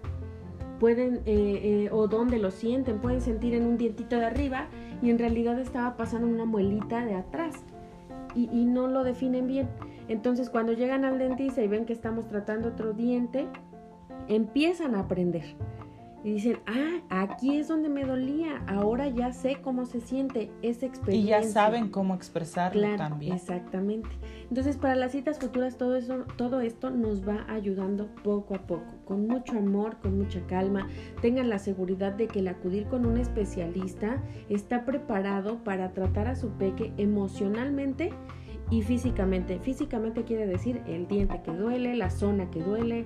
Pueden, 0.80 1.22
eh, 1.26 1.86
eh, 1.86 1.90
o 1.92 2.08
dónde 2.08 2.38
lo 2.38 2.52
sienten, 2.52 3.00
pueden 3.00 3.22
sentir 3.22 3.54
en 3.54 3.66
un 3.66 3.78
dientito 3.78 4.18
de 4.18 4.26
arriba 4.26 4.68
y 5.02 5.10
en 5.10 5.20
realidad 5.20 5.60
estaba 5.60 5.96
pasando 5.98 6.28
una 6.28 6.46
muelita 6.46 7.06
de 7.06 7.16
atrás 7.16 7.56
y, 8.36 8.50
y 8.52 8.66
no 8.66 8.88
lo 8.88 9.04
definen 9.04 9.48
bien. 9.48 9.70
Entonces 10.08 10.50
cuando 10.50 10.74
llegan 10.74 11.06
al 11.06 11.18
dentista 11.18 11.62
y 11.62 11.68
ven 11.68 11.86
que 11.86 11.94
estamos 11.94 12.28
tratando 12.28 12.70
otro 12.70 12.94
diente, 12.94 13.48
empiezan 14.28 14.96
a 14.96 15.02
aprender 15.02 15.56
y 16.26 16.32
dicen, 16.32 16.58
ah, 16.66 17.22
aquí 17.22 17.60
es 17.60 17.68
donde 17.68 17.88
me 17.88 18.04
dolía, 18.04 18.64
ahora 18.66 19.08
ya 19.08 19.32
sé 19.32 19.58
cómo 19.62 19.86
se 19.86 20.02
siente 20.02 20.50
esa 20.64 20.88
experiencia. 20.88 21.38
Y 21.38 21.44
ya 21.44 21.48
saben 21.48 21.90
cómo 21.90 22.16
expresarlo 22.16 22.82
claro, 22.82 22.98
también. 22.98 23.34
Exactamente. 23.34 24.10
Entonces, 24.50 24.76
para 24.76 24.96
las 24.96 25.12
citas 25.12 25.38
futuras, 25.38 25.78
todo, 25.78 25.96
eso, 25.96 26.26
todo 26.36 26.62
esto 26.62 26.90
nos 26.90 27.28
va 27.28 27.46
ayudando 27.48 28.08
poco 28.24 28.56
a 28.56 28.66
poco, 28.66 28.92
con 29.06 29.28
mucho 29.28 29.56
amor, 29.56 29.98
con 30.02 30.18
mucha 30.18 30.42
calma. 30.48 30.88
Tengan 31.22 31.48
la 31.48 31.60
seguridad 31.60 32.14
de 32.14 32.26
que 32.26 32.40
el 32.40 32.48
acudir 32.48 32.88
con 32.88 33.06
un 33.06 33.18
especialista 33.18 34.24
está 34.50 34.84
preparado 34.84 35.64
para 35.64 35.94
tratar 35.94 36.28
a 36.28 36.36
su 36.36 36.50
peque 36.54 36.92
emocionalmente 36.98 38.10
y 38.72 38.82
físicamente. 38.82 39.60
Físicamente 39.60 40.24
quiere 40.24 40.48
decir 40.48 40.82
el 40.88 41.08
diente 41.08 41.42
que 41.44 41.52
duele, 41.52 41.96
la 41.96 42.10
zona 42.10 42.50
que 42.50 42.62
duele, 42.62 43.06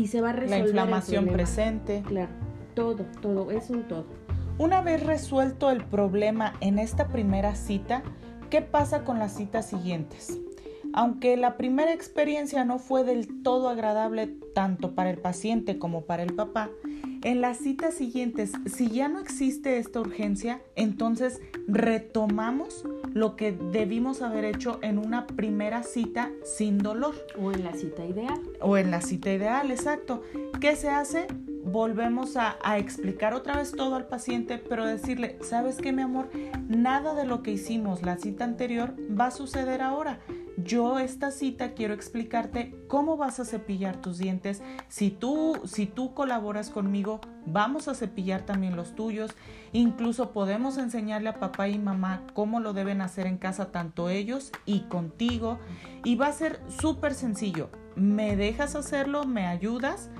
y 0.00 0.06
se 0.06 0.22
va 0.22 0.30
a 0.30 0.32
resolver. 0.32 0.60
La 0.60 0.66
inflamación 0.66 1.26
presente. 1.26 2.02
Claro, 2.06 2.32
todo, 2.74 3.04
todo, 3.20 3.50
es 3.50 3.68
un 3.68 3.86
todo. 3.86 4.06
Una 4.56 4.80
vez 4.80 5.04
resuelto 5.04 5.70
el 5.70 5.84
problema 5.84 6.54
en 6.60 6.78
esta 6.78 7.08
primera 7.08 7.54
cita, 7.54 8.02
¿qué 8.48 8.62
pasa 8.62 9.04
con 9.04 9.18
las 9.18 9.36
citas 9.36 9.68
siguientes? 9.68 10.38
Aunque 10.94 11.36
la 11.36 11.58
primera 11.58 11.92
experiencia 11.92 12.64
no 12.64 12.78
fue 12.78 13.04
del 13.04 13.42
todo 13.42 13.68
agradable 13.68 14.26
tanto 14.54 14.94
para 14.94 15.10
el 15.10 15.18
paciente 15.18 15.78
como 15.78 16.02
para 16.06 16.22
el 16.22 16.34
papá, 16.34 16.70
en 17.22 17.40
las 17.40 17.58
citas 17.58 17.94
siguientes, 17.94 18.52
si 18.66 18.88
ya 18.88 19.08
no 19.08 19.20
existe 19.20 19.78
esta 19.78 20.00
urgencia, 20.00 20.62
entonces 20.74 21.40
retomamos 21.68 22.84
lo 23.12 23.36
que 23.36 23.52
debimos 23.52 24.22
haber 24.22 24.44
hecho 24.44 24.78
en 24.82 24.98
una 24.98 25.26
primera 25.26 25.82
cita 25.82 26.30
sin 26.44 26.78
dolor. 26.78 27.14
O 27.38 27.52
en 27.52 27.64
la 27.64 27.74
cita 27.74 28.06
ideal. 28.06 28.40
O 28.60 28.76
en 28.76 28.90
la 28.90 29.02
cita 29.02 29.32
ideal, 29.32 29.70
exacto. 29.70 30.22
¿Qué 30.60 30.76
se 30.76 30.88
hace? 30.88 31.26
Volvemos 31.62 32.38
a, 32.38 32.56
a 32.62 32.78
explicar 32.78 33.34
otra 33.34 33.56
vez 33.56 33.72
todo 33.72 33.96
al 33.96 34.06
paciente, 34.06 34.56
pero 34.56 34.86
decirle, 34.86 35.36
¿sabes 35.42 35.76
qué, 35.76 35.92
mi 35.92 36.02
amor? 36.02 36.30
Nada 36.68 37.14
de 37.14 37.26
lo 37.26 37.42
que 37.42 37.52
hicimos 37.52 38.02
la 38.02 38.16
cita 38.16 38.44
anterior 38.44 38.94
va 39.18 39.26
a 39.26 39.30
suceder 39.30 39.82
ahora 39.82 40.20
yo 40.64 40.98
esta 40.98 41.30
cita 41.30 41.72
quiero 41.74 41.94
explicarte 41.94 42.74
cómo 42.88 43.16
vas 43.16 43.40
a 43.40 43.44
cepillar 43.44 44.00
tus 44.00 44.18
dientes. 44.18 44.62
Si 44.88 45.10
tú, 45.10 45.60
si 45.64 45.86
tú 45.86 46.14
colaboras 46.14 46.70
conmigo, 46.70 47.20
vamos 47.46 47.88
a 47.88 47.94
cepillar 47.94 48.42
también 48.42 48.76
los 48.76 48.94
tuyos. 48.94 49.34
Incluso 49.72 50.32
podemos 50.32 50.78
enseñarle 50.78 51.28
a 51.28 51.38
papá 51.38 51.68
y 51.68 51.78
mamá 51.78 52.22
cómo 52.34 52.60
lo 52.60 52.72
deben 52.72 53.00
hacer 53.00 53.26
en 53.26 53.38
casa, 53.38 53.70
tanto 53.70 54.08
ellos 54.08 54.52
y 54.66 54.80
contigo. 54.82 55.58
Y 56.04 56.16
va 56.16 56.28
a 56.28 56.32
ser 56.32 56.60
súper 56.68 57.14
sencillo. 57.14 57.70
¿Me 57.96 58.36
dejas 58.36 58.74
hacerlo? 58.74 59.24
¿Me 59.24 59.46
ayudas? 59.46 60.10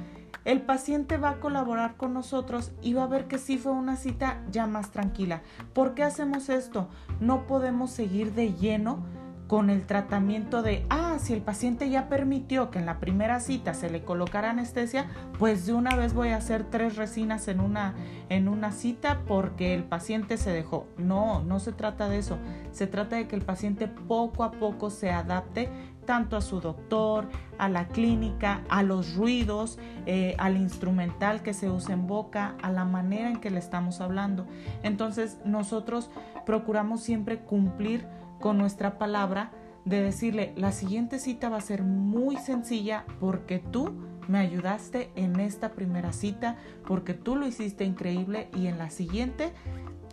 El 0.44 0.62
paciente 0.62 1.18
va 1.18 1.30
a 1.30 1.40
colaborar 1.40 1.96
con 1.96 2.14
nosotros 2.14 2.72
y 2.80 2.94
va 2.94 3.04
a 3.04 3.08
ver 3.08 3.28
que 3.28 3.36
sí 3.36 3.58
fue 3.58 3.72
una 3.72 3.96
cita 3.96 4.42
ya 4.50 4.66
más 4.66 4.90
tranquila. 4.90 5.42
¿Por 5.74 5.94
qué 5.94 6.02
hacemos 6.02 6.48
esto? 6.48 6.88
No 7.20 7.46
podemos 7.46 7.90
seguir 7.90 8.32
de 8.32 8.54
lleno 8.54 9.04
con 9.50 9.68
el 9.68 9.84
tratamiento 9.84 10.62
de, 10.62 10.86
ah, 10.90 11.16
si 11.18 11.32
el 11.32 11.42
paciente 11.42 11.90
ya 11.90 12.08
permitió 12.08 12.70
que 12.70 12.78
en 12.78 12.86
la 12.86 13.00
primera 13.00 13.40
cita 13.40 13.74
se 13.74 13.90
le 13.90 14.04
colocara 14.04 14.50
anestesia, 14.50 15.06
pues 15.40 15.66
de 15.66 15.72
una 15.72 15.96
vez 15.96 16.14
voy 16.14 16.28
a 16.28 16.36
hacer 16.36 16.70
tres 16.70 16.94
resinas 16.94 17.48
en 17.48 17.58
una, 17.58 17.96
en 18.28 18.46
una 18.46 18.70
cita 18.70 19.22
porque 19.26 19.74
el 19.74 19.82
paciente 19.82 20.36
se 20.36 20.52
dejó. 20.52 20.86
No, 20.98 21.42
no 21.42 21.58
se 21.58 21.72
trata 21.72 22.08
de 22.08 22.18
eso. 22.18 22.38
Se 22.70 22.86
trata 22.86 23.16
de 23.16 23.26
que 23.26 23.34
el 23.34 23.42
paciente 23.42 23.88
poco 23.88 24.44
a 24.44 24.52
poco 24.52 24.88
se 24.88 25.10
adapte 25.10 25.68
tanto 26.06 26.36
a 26.36 26.42
su 26.42 26.60
doctor, 26.60 27.28
a 27.58 27.68
la 27.68 27.88
clínica, 27.88 28.62
a 28.68 28.84
los 28.84 29.16
ruidos, 29.16 29.80
eh, 30.06 30.36
al 30.38 30.58
instrumental 30.58 31.42
que 31.42 31.54
se 31.54 31.68
usa 31.68 31.94
en 31.94 32.06
boca, 32.06 32.54
a 32.62 32.70
la 32.70 32.84
manera 32.84 33.28
en 33.28 33.40
que 33.40 33.50
le 33.50 33.58
estamos 33.58 34.00
hablando. 34.00 34.46
Entonces 34.84 35.38
nosotros 35.44 36.08
procuramos 36.46 37.00
siempre 37.00 37.40
cumplir 37.40 38.06
con 38.40 38.58
nuestra 38.58 38.98
palabra 38.98 39.52
de 39.84 40.02
decirle, 40.02 40.52
la 40.56 40.72
siguiente 40.72 41.18
cita 41.18 41.48
va 41.48 41.58
a 41.58 41.62
ser 41.62 41.82
muy 41.82 42.36
sencilla 42.36 43.04
porque 43.18 43.58
tú 43.58 43.92
me 44.28 44.38
ayudaste 44.38 45.10
en 45.16 45.40
esta 45.40 45.70
primera 45.70 46.12
cita, 46.12 46.56
porque 46.86 47.14
tú 47.14 47.36
lo 47.36 47.46
hiciste 47.46 47.84
increíble 47.84 48.48
y 48.54 48.66
en 48.66 48.78
la 48.78 48.90
siguiente 48.90 49.52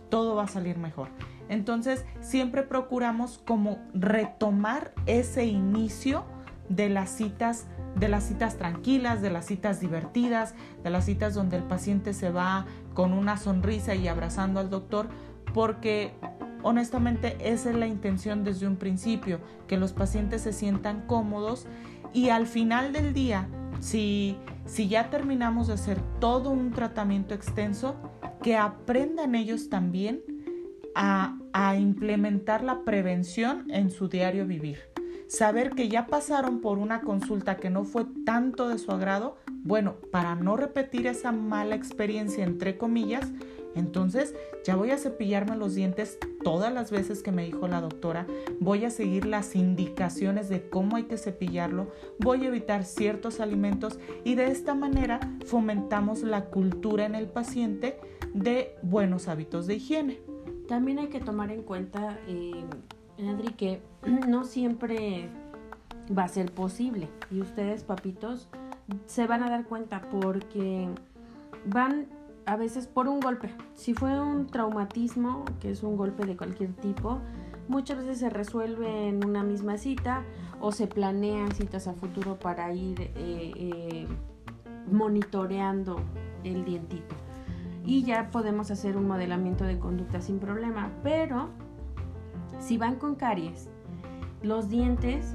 todo 0.08 0.36
va 0.36 0.44
a 0.44 0.48
salir 0.48 0.78
mejor. 0.78 1.08
Entonces 1.48 2.04
siempre 2.20 2.62
procuramos 2.62 3.38
como 3.38 3.78
retomar 3.94 4.92
ese 5.06 5.46
inicio 5.46 6.24
de 6.68 6.88
las 6.88 7.10
citas 7.10 7.66
de 7.94 8.08
las 8.08 8.24
citas 8.24 8.56
tranquilas, 8.56 9.22
de 9.22 9.30
las 9.30 9.46
citas 9.46 9.80
divertidas, 9.80 10.54
de 10.84 10.90
las 10.90 11.06
citas 11.06 11.34
donde 11.34 11.56
el 11.56 11.64
paciente 11.64 12.12
se 12.12 12.30
va 12.30 12.66
con 12.94 13.12
una 13.12 13.36
sonrisa 13.36 13.94
y 13.94 14.06
abrazando 14.08 14.60
al 14.60 14.70
doctor, 14.70 15.08
porque 15.52 16.14
Honestamente, 16.62 17.36
esa 17.40 17.70
es 17.70 17.76
la 17.76 17.86
intención 17.86 18.44
desde 18.44 18.66
un 18.66 18.76
principio, 18.76 19.40
que 19.66 19.76
los 19.76 19.92
pacientes 19.92 20.42
se 20.42 20.52
sientan 20.52 21.06
cómodos 21.06 21.66
y 22.12 22.30
al 22.30 22.46
final 22.46 22.92
del 22.92 23.12
día, 23.12 23.48
si, 23.80 24.36
si 24.66 24.88
ya 24.88 25.10
terminamos 25.10 25.68
de 25.68 25.74
hacer 25.74 26.00
todo 26.20 26.50
un 26.50 26.72
tratamiento 26.72 27.34
extenso, 27.34 27.96
que 28.42 28.56
aprendan 28.56 29.34
ellos 29.34 29.68
también 29.68 30.22
a, 30.94 31.38
a 31.52 31.76
implementar 31.76 32.64
la 32.64 32.84
prevención 32.84 33.70
en 33.70 33.90
su 33.90 34.08
diario 34.08 34.46
vivir. 34.46 34.78
Saber 35.28 35.70
que 35.70 35.88
ya 35.88 36.06
pasaron 36.06 36.60
por 36.60 36.78
una 36.78 37.02
consulta 37.02 37.58
que 37.58 37.68
no 37.68 37.84
fue 37.84 38.06
tanto 38.24 38.68
de 38.68 38.78
su 38.78 38.90
agrado, 38.90 39.36
bueno, 39.46 39.96
para 40.10 40.34
no 40.34 40.56
repetir 40.56 41.06
esa 41.06 41.32
mala 41.32 41.74
experiencia, 41.74 42.44
entre 42.44 42.78
comillas, 42.78 43.30
Entonces, 43.74 44.34
ya 44.64 44.76
voy 44.76 44.90
a 44.90 44.98
cepillarme 44.98 45.56
los 45.56 45.74
dientes 45.74 46.18
todas 46.42 46.72
las 46.72 46.90
veces 46.90 47.22
que 47.22 47.32
me 47.32 47.44
dijo 47.44 47.68
la 47.68 47.80
doctora, 47.80 48.26
voy 48.60 48.84
a 48.84 48.90
seguir 48.90 49.26
las 49.26 49.54
indicaciones 49.54 50.48
de 50.48 50.68
cómo 50.68 50.96
hay 50.96 51.04
que 51.04 51.18
cepillarlo, 51.18 51.92
voy 52.18 52.44
a 52.44 52.48
evitar 52.48 52.84
ciertos 52.84 53.40
alimentos. 53.40 53.98
Y 54.24 54.34
de 54.34 54.46
esta 54.46 54.74
manera 54.74 55.20
fomentamos 55.46 56.22
la 56.22 56.46
cultura 56.46 57.04
en 57.04 57.14
el 57.14 57.26
paciente 57.26 57.98
de 58.34 58.74
buenos 58.82 59.28
hábitos 59.28 59.66
de 59.66 59.76
higiene. 59.76 60.20
También 60.68 60.98
hay 60.98 61.08
que 61.08 61.20
tomar 61.20 61.50
en 61.50 61.62
cuenta, 61.62 62.18
eh, 62.26 62.64
Adri, 63.18 63.52
que 63.54 63.80
no 64.28 64.44
siempre 64.44 65.28
va 66.16 66.24
a 66.24 66.28
ser 66.28 66.52
posible. 66.52 67.08
Y 67.30 67.40
ustedes, 67.40 67.84
papitos, 67.84 68.48
se 69.06 69.26
van 69.26 69.42
a 69.42 69.50
dar 69.50 69.64
cuenta 69.64 70.02
porque 70.10 70.88
van 71.66 72.06
a 72.48 72.56
veces 72.56 72.86
por 72.86 73.08
un 73.08 73.20
golpe. 73.20 73.50
Si 73.74 73.92
fue 73.92 74.18
un 74.18 74.46
traumatismo, 74.46 75.44
que 75.60 75.70
es 75.70 75.82
un 75.82 75.98
golpe 75.98 76.24
de 76.24 76.34
cualquier 76.34 76.72
tipo, 76.72 77.18
muchas 77.68 77.98
veces 77.98 78.20
se 78.20 78.30
resuelve 78.30 79.08
en 79.08 79.22
una 79.22 79.42
misma 79.42 79.76
cita 79.76 80.22
o 80.58 80.72
se 80.72 80.86
planean 80.86 81.52
citas 81.52 81.86
a 81.88 81.92
futuro 81.92 82.38
para 82.38 82.72
ir 82.72 83.02
eh, 83.02 83.12
eh, 83.16 84.06
monitoreando 84.90 86.00
el 86.42 86.64
dientito. 86.64 87.14
Y 87.84 88.04
ya 88.04 88.30
podemos 88.30 88.70
hacer 88.70 88.96
un 88.96 89.06
modelamiento 89.06 89.64
de 89.64 89.78
conducta 89.78 90.22
sin 90.22 90.38
problema. 90.38 90.90
Pero 91.02 91.50
si 92.60 92.78
van 92.78 92.96
con 92.96 93.14
caries, 93.14 93.68
los 94.42 94.70
dientes, 94.70 95.34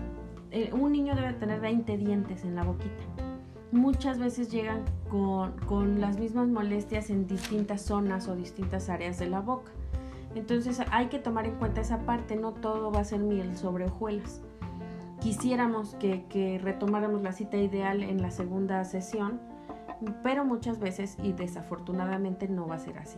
eh, 0.50 0.72
un 0.74 0.92
niño 0.92 1.16
debe 1.16 1.34
tener 1.34 1.62
20 1.62 1.96
dientes 1.96 2.44
en 2.44 2.56
la 2.56 2.64
boquita 2.64 3.04
muchas 3.74 4.20
veces 4.20 4.52
llegan 4.52 4.86
con, 5.10 6.00
las 6.00 6.18
mismas 6.20 6.48
molestias 6.48 7.10
en 7.10 7.28
distintas 7.28 7.82
zonas 7.82 8.28
o 8.28 8.36
distintas 8.36 8.90
áreas 8.90 9.20
de 9.20 9.28
la 9.28 9.42
boca. 9.42 9.72
Entonces 10.36 10.80
hay 10.92 11.08
que 11.08 11.20
tomar 11.20 11.46
en 11.46 11.56
cuenta 11.56 11.82
esa 11.82 12.06
parte, 12.06 12.36
no 12.36 12.54
todo 12.54 12.92
va 12.92 13.02
a 13.02 13.04
ser 13.04 13.20
miel 13.20 13.58
sobre 13.58 13.86
hojuelas. 13.86 14.42
Quisiéramos 15.20 15.96
que, 15.96 16.26
que 16.26 16.60
retomáramos 16.60 17.22
la 17.22 17.34
cita 17.34 17.58
ideal 17.58 18.04
en 18.04 18.22
la 18.22 18.32
segunda 18.32 18.84
sesión, 18.84 19.40
pero 20.22 20.46
muchas 20.46 20.80
veces 20.80 21.18
y 21.24 21.34
desafortunadamente 21.34 22.48
no 22.48 22.68
va 22.68 22.76
a 22.76 22.80
ser 22.80 22.98
así. 23.00 23.18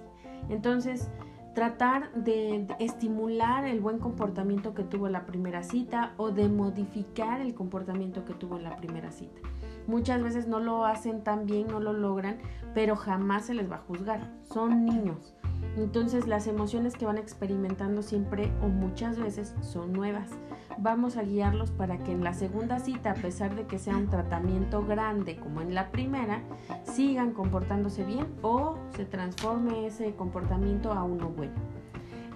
Entonces, 0.49 1.09
tratar 1.53 2.13
de 2.13 2.67
estimular 2.79 3.65
el 3.65 3.79
buen 3.79 3.97
comportamiento 3.97 4.73
que 4.73 4.83
tuvo 4.83 5.07
la 5.07 5.25
primera 5.25 5.63
cita 5.63 6.13
o 6.17 6.31
de 6.31 6.49
modificar 6.49 7.41
el 7.41 7.55
comportamiento 7.55 8.25
que 8.25 8.33
tuvo 8.33 8.57
en 8.57 8.63
la 8.65 8.75
primera 8.75 9.11
cita. 9.11 9.41
Muchas 9.87 10.21
veces 10.23 10.47
no 10.47 10.59
lo 10.59 10.85
hacen 10.85 11.23
tan 11.23 11.45
bien, 11.45 11.67
no 11.67 11.79
lo 11.79 11.93
logran, 11.93 12.37
pero 12.73 12.95
jamás 12.95 13.45
se 13.45 13.53
les 13.53 13.69
va 13.69 13.77
a 13.77 13.85
juzgar. 13.87 14.31
Son 14.43 14.85
niños. 14.85 15.35
Entonces 15.77 16.27
las 16.27 16.47
emociones 16.47 16.95
que 16.95 17.05
van 17.05 17.17
experimentando 17.17 18.01
siempre 18.01 18.51
o 18.61 18.67
muchas 18.67 19.19
veces 19.19 19.53
son 19.61 19.93
nuevas. 19.93 20.29
Vamos 20.77 21.17
a 21.17 21.23
guiarlos 21.23 21.71
para 21.71 21.97
que 21.99 22.11
en 22.11 22.23
la 22.23 22.33
segunda 22.33 22.79
cita, 22.79 23.11
a 23.11 23.15
pesar 23.15 23.55
de 23.55 23.65
que 23.65 23.79
sea 23.79 23.95
un 23.97 24.09
tratamiento 24.09 24.85
grande 24.85 25.37
como 25.37 25.61
en 25.61 25.73
la 25.73 25.91
primera, 25.91 26.41
sigan 26.83 27.31
comportándose 27.31 28.03
bien 28.03 28.27
o 28.41 28.77
se 28.95 29.05
transforme 29.05 29.87
ese 29.87 30.15
comportamiento 30.15 30.91
a 30.91 31.03
uno 31.03 31.29
bueno. 31.29 31.53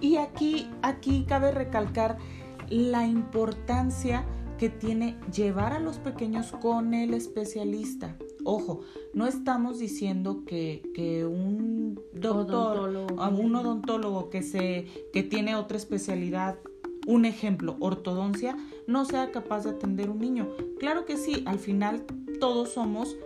Y 0.00 0.16
aquí, 0.16 0.70
aquí 0.82 1.24
cabe 1.28 1.50
recalcar 1.50 2.16
la 2.70 3.06
importancia 3.06 4.24
que 4.60 4.68
tiene 4.68 5.16
llevar 5.34 5.72
a 5.72 5.80
los 5.80 5.96
pequeños 5.96 6.52
con 6.52 6.92
el 6.92 7.14
especialista. 7.14 8.18
Ojo, 8.44 8.82
no 9.14 9.26
estamos 9.26 9.78
diciendo 9.78 10.44
que, 10.44 10.82
un 11.26 11.98
doctor, 12.12 12.94
o 13.16 13.28
un 13.30 13.54
odontólogo 13.54 14.28
que, 14.28 14.42
se, 14.42 14.86
que 15.14 15.22
tiene 15.22 15.56
otra 15.56 15.78
especialidad, 15.78 16.58
un 17.06 17.24
ejemplo, 17.24 17.78
ortodoncia, 17.80 18.54
no 18.86 19.06
sea 19.06 19.30
capaz 19.32 19.64
de 19.64 19.70
atender 19.70 20.10
un 20.10 20.18
niño. 20.18 20.50
Claro 20.78 21.06
que 21.06 21.16
sí, 21.16 21.42
al 21.46 21.58
final 21.58 22.04
todos 22.38 22.68
somos 22.68 23.16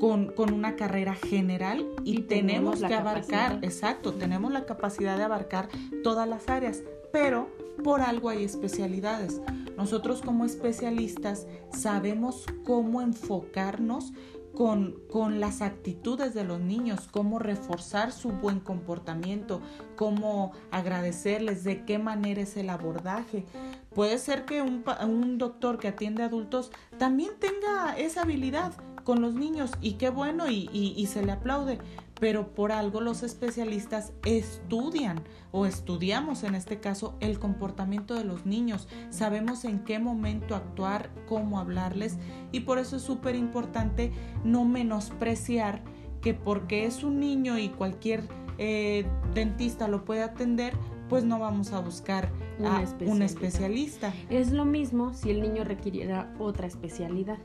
con, 0.00 0.32
con, 0.32 0.52
una 0.52 0.74
carrera 0.74 1.14
general 1.14 1.86
y, 2.02 2.22
tenemos, 2.22 2.82
que 2.82 2.94
abarcar, 2.94 3.60
exacto, 3.62 4.12
tenemos 4.14 4.50
la 4.50 4.66
capacidad 4.66 5.16
de 5.16 5.22
abarcar 5.22 5.68
todas 6.02 6.28
las 6.28 6.48
áreas, 6.48 6.82
pero 7.14 7.48
por 7.84 8.00
algo 8.00 8.28
hay 8.28 8.42
especialidades. 8.42 9.40
Nosotros 9.76 10.20
como 10.20 10.44
especialistas 10.44 11.46
sabemos 11.70 12.44
cómo 12.64 13.00
enfocarnos 13.00 14.12
con, 14.52 14.96
con, 15.08 15.38
las 15.38 15.62
actitudes 15.62 16.34
de 16.34 16.42
los 16.42 16.60
niños, 16.60 17.06
cómo 17.08 17.38
reforzar 17.38 18.10
su 18.10 18.30
buen 18.30 18.58
comportamiento, 18.58 19.60
cómo 19.94 20.54
agradecerles, 20.72 21.62
de 21.62 21.84
qué 21.84 22.00
manera 22.00 22.42
es 22.42 22.56
el 22.56 22.68
abordaje. 22.68 23.46
Puede 23.94 24.18
ser 24.18 24.44
que 24.44 24.60
un, 24.60 24.84
un 25.06 25.38
doctor 25.38 25.78
que 25.78 25.88
atiende 25.88 26.24
adultos 26.24 26.72
también 26.98 27.30
tenga 27.38 27.96
esa 27.96 28.22
habilidad 28.22 28.72
con 29.04 29.20
los 29.20 29.34
niños 29.34 29.70
y 29.80 29.92
qué 29.94 30.10
bueno 30.10 30.50
y, 30.50 30.68
y 30.72 31.06
se 31.06 31.24
le 31.24 31.30
aplaude, 31.30 31.78
pero 32.20 32.54
por 32.54 32.72
algo 32.72 33.00
los 33.00 33.22
especialistas 33.22 34.12
estudian 34.24 35.22
o 35.52 35.66
estudiamos 35.66 36.42
en 36.44 36.54
este 36.54 36.80
caso 36.80 37.16
el 37.20 37.38
comportamiento 37.38 38.14
de 38.14 38.24
los 38.24 38.46
niños, 38.46 38.88
sabemos 39.10 39.64
en 39.64 39.80
qué 39.80 39.98
momento 39.98 40.54
actuar, 40.54 41.10
cómo 41.26 41.58
hablarles 41.58 42.16
y 42.52 42.60
por 42.60 42.78
eso 42.78 42.96
es 42.96 43.02
súper 43.02 43.34
importante 43.34 44.12
no 44.44 44.64
menospreciar 44.64 45.82
que 46.20 46.34
porque 46.34 46.86
es 46.86 47.02
un 47.02 47.20
niño 47.20 47.58
y 47.58 47.68
cualquier 47.68 48.22
eh, 48.58 49.04
dentista 49.34 49.88
lo 49.88 50.04
puede 50.04 50.22
atender, 50.22 50.74
pues 51.08 51.24
no 51.24 51.38
vamos 51.38 51.72
a 51.72 51.80
buscar 51.80 52.30
a 52.64 52.84
un 53.04 53.22
especialista. 53.22 54.14
Es 54.30 54.52
lo 54.52 54.64
mismo 54.64 55.12
si 55.12 55.30
el 55.30 55.42
niño 55.42 55.64
requiriera 55.64 56.32
otra 56.38 56.66
especialidad 56.66 57.38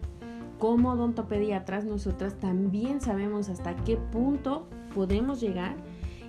como 0.60 0.92
odontopediatras 0.92 1.86
nosotras 1.86 2.36
también 2.36 3.02
sabemos 3.02 3.50
hasta 3.50 3.76
qué 3.78 3.98
punto 3.98 4.68
podemos 4.94 5.40
llegar 5.40 5.76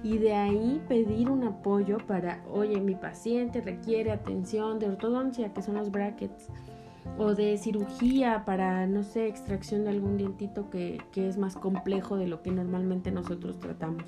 y 0.02 0.18
de 0.18 0.32
ahí 0.32 0.80
pedir 0.88 1.28
un 1.28 1.44
apoyo 1.44 1.98
para, 1.98 2.42
oye, 2.50 2.80
mi 2.80 2.94
paciente 2.94 3.60
requiere 3.60 4.12
atención 4.12 4.78
de 4.78 4.88
ortodoncia, 4.88 5.52
que 5.52 5.60
son 5.60 5.74
los 5.74 5.90
brackets, 5.90 6.48
o 7.18 7.34
de 7.34 7.58
cirugía 7.58 8.44
para, 8.46 8.86
no 8.86 9.02
sé, 9.02 9.26
extracción 9.26 9.84
de 9.84 9.90
algún 9.90 10.16
dientito 10.16 10.70
que, 10.70 11.02
que 11.12 11.28
es 11.28 11.36
más 11.36 11.56
complejo 11.56 12.16
de 12.16 12.28
lo 12.28 12.40
que 12.40 12.50
normalmente 12.50 13.10
nosotros 13.10 13.58
tratamos. 13.58 14.04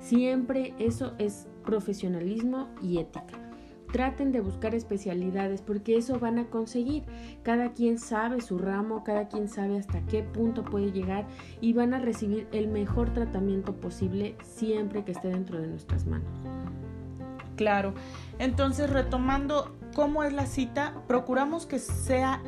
Siempre 0.00 0.74
eso 0.78 1.14
es 1.18 1.48
profesionalismo 1.64 2.68
y 2.82 2.98
ética 2.98 3.49
traten 3.92 4.32
de 4.32 4.40
buscar 4.40 4.74
especialidades 4.74 5.62
porque 5.62 5.96
eso 5.96 6.18
van 6.18 6.38
a 6.38 6.46
conseguir. 6.46 7.04
Cada 7.42 7.72
quien 7.72 7.98
sabe 7.98 8.40
su 8.40 8.58
ramo, 8.58 9.04
cada 9.04 9.28
quien 9.28 9.48
sabe 9.48 9.78
hasta 9.78 10.00
qué 10.06 10.22
punto 10.22 10.64
puede 10.64 10.92
llegar 10.92 11.26
y 11.60 11.72
van 11.72 11.94
a 11.94 11.98
recibir 11.98 12.46
el 12.52 12.68
mejor 12.68 13.12
tratamiento 13.12 13.74
posible 13.74 14.36
siempre 14.42 15.04
que 15.04 15.12
esté 15.12 15.28
dentro 15.28 15.60
de 15.60 15.68
nuestras 15.68 16.06
manos. 16.06 16.28
Claro, 17.56 17.92
entonces 18.38 18.88
retomando 18.88 19.76
cómo 19.94 20.22
es 20.22 20.32
la 20.32 20.46
cita, 20.46 20.94
procuramos 21.06 21.66
que 21.66 21.78
sea 21.78 22.42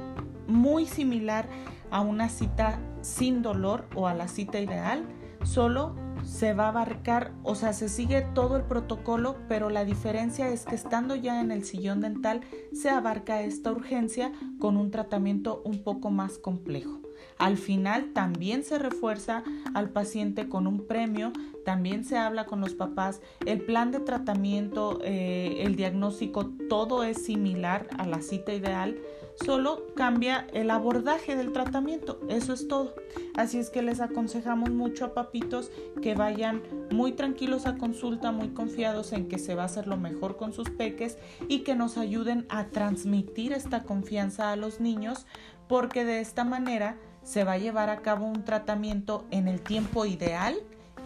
muy 0.46 0.86
similar 0.86 1.46
a 1.90 2.00
una 2.00 2.28
cita 2.28 2.78
sin 3.02 3.42
dolor 3.42 3.84
o 3.94 4.06
a 4.06 4.14
la 4.14 4.28
cita 4.28 4.58
ideal, 4.58 5.04
solo 5.44 5.94
se 6.24 6.54
va 6.54 6.66
a 6.66 6.68
abarcar, 6.68 7.32
o 7.42 7.54
sea, 7.54 7.72
se 7.72 7.88
sigue 7.88 8.22
todo 8.34 8.56
el 8.56 8.62
protocolo, 8.62 9.36
pero 9.48 9.70
la 9.70 9.84
diferencia 9.84 10.48
es 10.48 10.64
que 10.64 10.74
estando 10.74 11.14
ya 11.14 11.40
en 11.40 11.52
el 11.52 11.64
sillón 11.64 12.00
dental 12.00 12.40
se 12.72 12.90
abarca 12.90 13.42
esta 13.42 13.70
urgencia 13.70 14.32
con 14.58 14.76
un 14.76 14.90
tratamiento 14.90 15.62
un 15.64 15.82
poco 15.82 16.10
más 16.10 16.38
complejo. 16.38 17.01
Al 17.42 17.56
final 17.56 18.12
también 18.12 18.62
se 18.62 18.78
refuerza 18.78 19.42
al 19.74 19.90
paciente 19.90 20.48
con 20.48 20.68
un 20.68 20.86
premio, 20.86 21.32
también 21.64 22.04
se 22.04 22.16
habla 22.16 22.46
con 22.46 22.60
los 22.60 22.74
papás, 22.74 23.20
el 23.44 23.62
plan 23.62 23.90
de 23.90 23.98
tratamiento, 23.98 25.00
eh, 25.02 25.64
el 25.64 25.74
diagnóstico, 25.74 26.52
todo 26.68 27.02
es 27.02 27.24
similar 27.24 27.88
a 27.98 28.06
la 28.06 28.22
cita 28.22 28.54
ideal 28.54 28.96
solo 29.44 29.86
cambia 29.96 30.46
el 30.52 30.70
abordaje 30.70 31.36
del 31.36 31.52
tratamiento, 31.52 32.20
eso 32.28 32.52
es 32.52 32.68
todo. 32.68 32.94
Así 33.34 33.58
es 33.58 33.70
que 33.70 33.82
les 33.82 34.00
aconsejamos 34.00 34.70
mucho 34.70 35.06
a 35.06 35.14
papitos 35.14 35.70
que 36.00 36.14
vayan 36.14 36.62
muy 36.90 37.12
tranquilos 37.12 37.66
a 37.66 37.76
consulta, 37.76 38.30
muy 38.30 38.50
confiados 38.50 39.12
en 39.12 39.28
que 39.28 39.38
se 39.38 39.54
va 39.54 39.62
a 39.62 39.66
hacer 39.66 39.86
lo 39.86 39.96
mejor 39.96 40.36
con 40.36 40.52
sus 40.52 40.70
peques 40.70 41.18
y 41.48 41.60
que 41.60 41.74
nos 41.74 41.98
ayuden 41.98 42.46
a 42.50 42.66
transmitir 42.66 43.52
esta 43.52 43.82
confianza 43.82 44.52
a 44.52 44.56
los 44.56 44.80
niños 44.80 45.26
porque 45.66 46.04
de 46.04 46.20
esta 46.20 46.44
manera 46.44 46.98
se 47.22 47.44
va 47.44 47.52
a 47.52 47.58
llevar 47.58 47.90
a 47.90 47.98
cabo 47.98 48.26
un 48.26 48.44
tratamiento 48.44 49.24
en 49.30 49.48
el 49.48 49.60
tiempo 49.60 50.06
ideal 50.06 50.56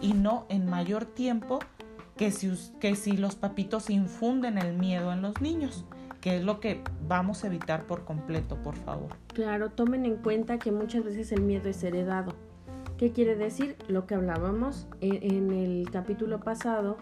y 0.01 0.13
no 0.13 0.45
en 0.49 0.69
mayor 0.69 1.05
tiempo 1.05 1.59
que 2.15 2.31
si, 2.31 2.51
que 2.79 2.95
si 2.95 3.17
los 3.17 3.35
papitos 3.35 3.89
infunden 3.89 4.57
el 4.57 4.73
miedo 4.73 5.13
en 5.13 5.21
los 5.21 5.39
niños 5.41 5.85
que 6.21 6.37
es 6.37 6.43
lo 6.43 6.59
que 6.59 6.81
vamos 7.07 7.43
a 7.43 7.47
evitar 7.47 7.85
por 7.85 8.03
completo, 8.03 8.57
por 8.61 8.75
favor. 8.75 9.09
Claro, 9.33 9.69
tomen 9.69 10.05
en 10.05 10.17
cuenta 10.17 10.57
que 10.57 10.71
muchas 10.71 11.03
veces 11.03 11.31
el 11.31 11.41
miedo 11.41 11.69
es 11.69 11.83
heredado. 11.83 12.33
¿Qué 12.97 13.11
quiere 13.11 13.35
decir? 13.35 13.75
Lo 13.87 14.07
que 14.07 14.15
hablábamos 14.15 14.87
en, 15.01 15.51
el 15.51 15.89
capítulo 15.91 16.39
pasado. 16.39 16.97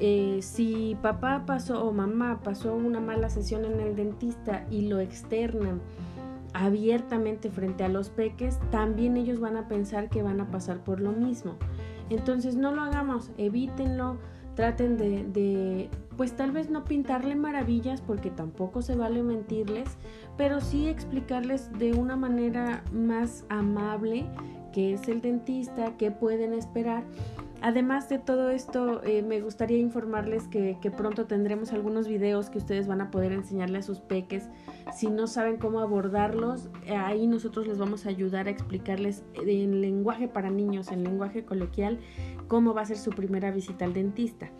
Eh, 0.00 0.40
si 0.42 0.96
papá 1.00 1.44
pasó 1.46 1.84
o 1.84 1.92
mamá 1.92 2.40
pasó 2.42 2.74
una 2.74 3.00
mala 3.00 3.30
sesión 3.30 3.64
en 3.64 3.78
el 3.78 3.94
dentista 3.94 4.66
y 4.70 4.88
lo 4.88 4.98
externan 4.98 5.80
abiertamente 6.54 7.50
frente 7.50 7.84
a 7.84 7.88
los 7.88 8.10
peques, 8.10 8.58
también 8.70 9.16
ellos 9.16 9.40
van 9.40 9.56
a 9.56 9.68
pensar 9.68 10.08
que 10.08 10.22
van 10.22 10.40
a 10.40 10.50
pasar 10.50 10.84
por 10.84 11.00
lo 11.00 11.12
mismo. 11.12 11.56
Entonces 12.10 12.56
no 12.56 12.72
lo 12.72 12.82
hagamos, 12.82 13.30
evítenlo, 13.38 14.18
traten 14.54 14.96
de, 14.98 15.88
pues 16.16 16.36
tal 16.36 16.52
vez 16.52 16.68
no 16.68 16.84
pintarle 16.84 17.34
maravillas 17.34 18.02
porque 18.02 18.30
tampoco 18.30 18.82
se 18.82 18.96
vale 18.96 19.22
mentirles, 19.22 19.96
pero 20.36 20.60
sí 20.60 20.88
explicarles 20.88 21.72
de 21.78 21.94
una 21.94 22.16
manera 22.16 22.84
más 22.92 23.46
amable 23.48 24.26
qué 24.72 24.94
es 24.94 25.08
el 25.08 25.20
dentista, 25.20 25.96
qué 25.96 26.10
pueden 26.10 26.52
esperar 26.52 27.04
Además 27.62 28.08
de 28.08 28.18
todo 28.18 28.50
esto, 28.50 29.04
eh, 29.04 29.22
me 29.22 29.40
gustaría 29.40 29.78
informarles 29.78 30.48
que, 30.48 30.76
pronto 30.96 31.26
tendremos 31.26 31.72
algunos 31.72 32.08
videos 32.08 32.50
que 32.50 32.58
ustedes 32.58 32.88
van 32.88 33.00
a 33.00 33.12
poder 33.12 33.30
enseñarle 33.30 33.78
a 33.78 33.82
sus 33.82 34.00
peques. 34.00 34.48
Si 34.92 35.08
no 35.08 35.26
saben 35.26 35.56
cómo 35.56 35.80
abordarlos, 35.80 36.68
eh, 36.86 36.94
ahí 36.94 37.26
nosotros 37.26 37.66
les 37.66 37.78
vamos 37.78 38.06
a 38.06 38.08
ayudar 38.08 38.46
a 38.46 38.50
explicarles 38.50 39.24
en 39.34 39.80
lenguaje 39.80 40.28
para 40.28 40.50
niños, 40.50 40.90
en 40.90 41.04
lenguaje 41.04 41.44
coloquial, 41.44 42.00
cómo 42.48 42.74
va 42.74 42.82
a 42.82 42.86
ser 42.86 42.98
su 42.98 43.10
primera 43.10 43.50
visita 43.50 43.84
al 43.84 43.92
dentista. 43.92 44.50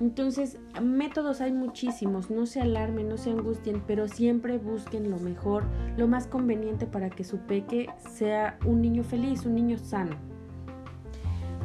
Entonces, 0.00 0.58
métodos 0.82 1.40
hay 1.40 1.52
muchísimos, 1.52 2.30
no 2.30 2.46
se 2.46 2.60
alarmen, 2.60 3.08
no 3.08 3.16
se 3.16 3.30
angustien, 3.30 3.82
pero 3.86 4.08
siempre 4.08 4.58
busquen 4.58 5.10
lo 5.10 5.18
mejor, 5.18 5.64
lo 5.96 6.08
más 6.08 6.26
conveniente 6.26 6.86
para 6.86 7.10
que 7.10 7.24
su 7.24 7.38
peque 7.38 7.88
sea 8.10 8.58
un 8.64 8.82
niño 8.82 9.04
feliz, 9.04 9.46
un 9.46 9.54
niño 9.54 9.78
sano. 9.78 10.16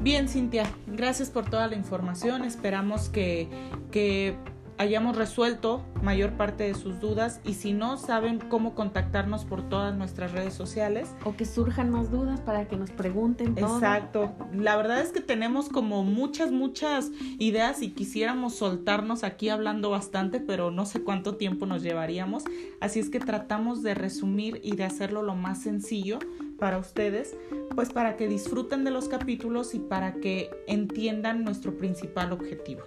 Bien, 0.03 0.27
Cintia, 0.27 0.65
gracias 0.86 1.32
por 1.32 1.49
toda 1.49 1.67
la 1.67 1.75
información. 1.75 2.43
Esperamos 2.43 3.10
que, 3.10 3.49
que 3.89 4.38
hayamos 4.77 5.15
resuelto 5.15 5.83
mayor 6.01 6.33
parte 6.33 6.63
de 6.63 6.75
sus 6.75 6.99
dudas 6.99 7.41
y 7.43 7.53
si 7.55 7.73
no 7.73 7.97
saben 7.97 8.39
cómo 8.39 8.75
contactarnos 8.75 9.45
por 9.45 9.67
todas 9.67 9.95
nuestras 9.95 10.31
redes 10.31 10.53
sociales. 10.53 11.09
O 11.23 11.35
que 11.35 11.45
surjan 11.45 11.89
más 11.89 12.11
dudas 12.11 12.41
para 12.41 12.67
que 12.67 12.77
nos 12.77 12.91
pregunten. 12.91 13.55
Todo. 13.55 13.75
Exacto. 13.75 14.33
La 14.53 14.75
verdad 14.75 15.01
es 15.01 15.11
que 15.11 15.21
tenemos 15.21 15.69
como 15.69 16.03
muchas, 16.03 16.51
muchas 16.51 17.11
ideas 17.39 17.81
y 17.81 17.91
quisiéramos 17.91 18.55
soltarnos 18.55 19.23
aquí 19.23 19.49
hablando 19.49 19.89
bastante, 19.89 20.39
pero 20.39 20.71
no 20.71 20.85
sé 20.85 21.01
cuánto 21.01 21.35
tiempo 21.35 21.65
nos 21.65 21.81
llevaríamos. 21.83 22.43
Así 22.79 22.99
es 22.99 23.09
que 23.09 23.19
tratamos 23.19 23.83
de 23.83 23.95
resumir 23.95 24.61
y 24.63 24.75
de 24.75 24.83
hacerlo 24.83 25.23
lo 25.23 25.35
más 25.35 25.61
sencillo 25.61 26.19
para 26.57 26.77
ustedes, 26.77 27.35
pues 27.75 27.89
para 27.89 28.17
que 28.17 28.27
disfruten 28.27 28.83
de 28.83 28.91
los 28.91 29.07
capítulos 29.07 29.75
y 29.75 29.79
para 29.79 30.13
que 30.13 30.49
entiendan 30.67 31.43
nuestro 31.43 31.77
principal 31.77 32.31
objetivo. 32.31 32.81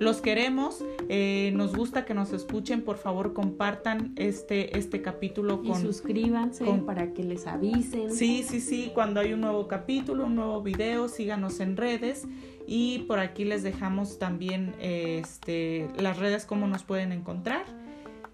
Los 0.00 0.22
queremos, 0.22 0.82
eh, 1.10 1.52
nos 1.54 1.76
gusta 1.76 2.06
que 2.06 2.14
nos 2.14 2.32
escuchen, 2.32 2.80
por 2.80 2.96
favor 2.96 3.34
compartan 3.34 4.14
este, 4.16 4.78
este 4.78 5.02
capítulo 5.02 5.62
con... 5.62 5.78
Y 5.78 5.82
suscríbanse 5.82 6.64
para 6.86 7.12
que 7.12 7.22
les 7.22 7.46
avisen. 7.46 8.10
Sí, 8.10 8.42
sí, 8.42 8.62
sí, 8.62 8.92
cuando 8.94 9.20
hay 9.20 9.34
un 9.34 9.42
nuevo 9.42 9.68
capítulo, 9.68 10.24
un 10.24 10.36
nuevo 10.36 10.62
video, 10.62 11.06
síganos 11.08 11.60
en 11.60 11.76
redes 11.76 12.26
y 12.66 13.00
por 13.00 13.18
aquí 13.18 13.44
les 13.44 13.62
dejamos 13.62 14.18
también 14.18 14.74
este, 14.80 15.90
las 15.98 16.18
redes, 16.18 16.46
cómo 16.46 16.66
nos 16.66 16.82
pueden 16.82 17.12
encontrar. 17.12 17.66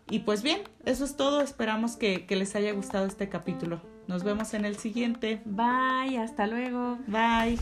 Y 0.09 0.20
pues 0.20 0.44
bien, 0.44 0.61
eso 0.85 1.05
es 1.05 1.16
todo, 1.16 1.40
esperamos 1.40 1.96
que, 1.96 2.26
que 2.26 2.37
les 2.37 2.55
haya 2.55 2.72
gustado 2.74 3.07
este 3.07 3.29
capítulo. 3.29 3.81
Nos 4.07 4.22
vemos 4.22 4.55
en 4.55 4.66
el 4.66 4.76
siguiente. 4.76 5.42
Bye, 5.44 6.16
hasta 6.18 6.46
luego. 6.46 6.96
Bye. 7.09 7.59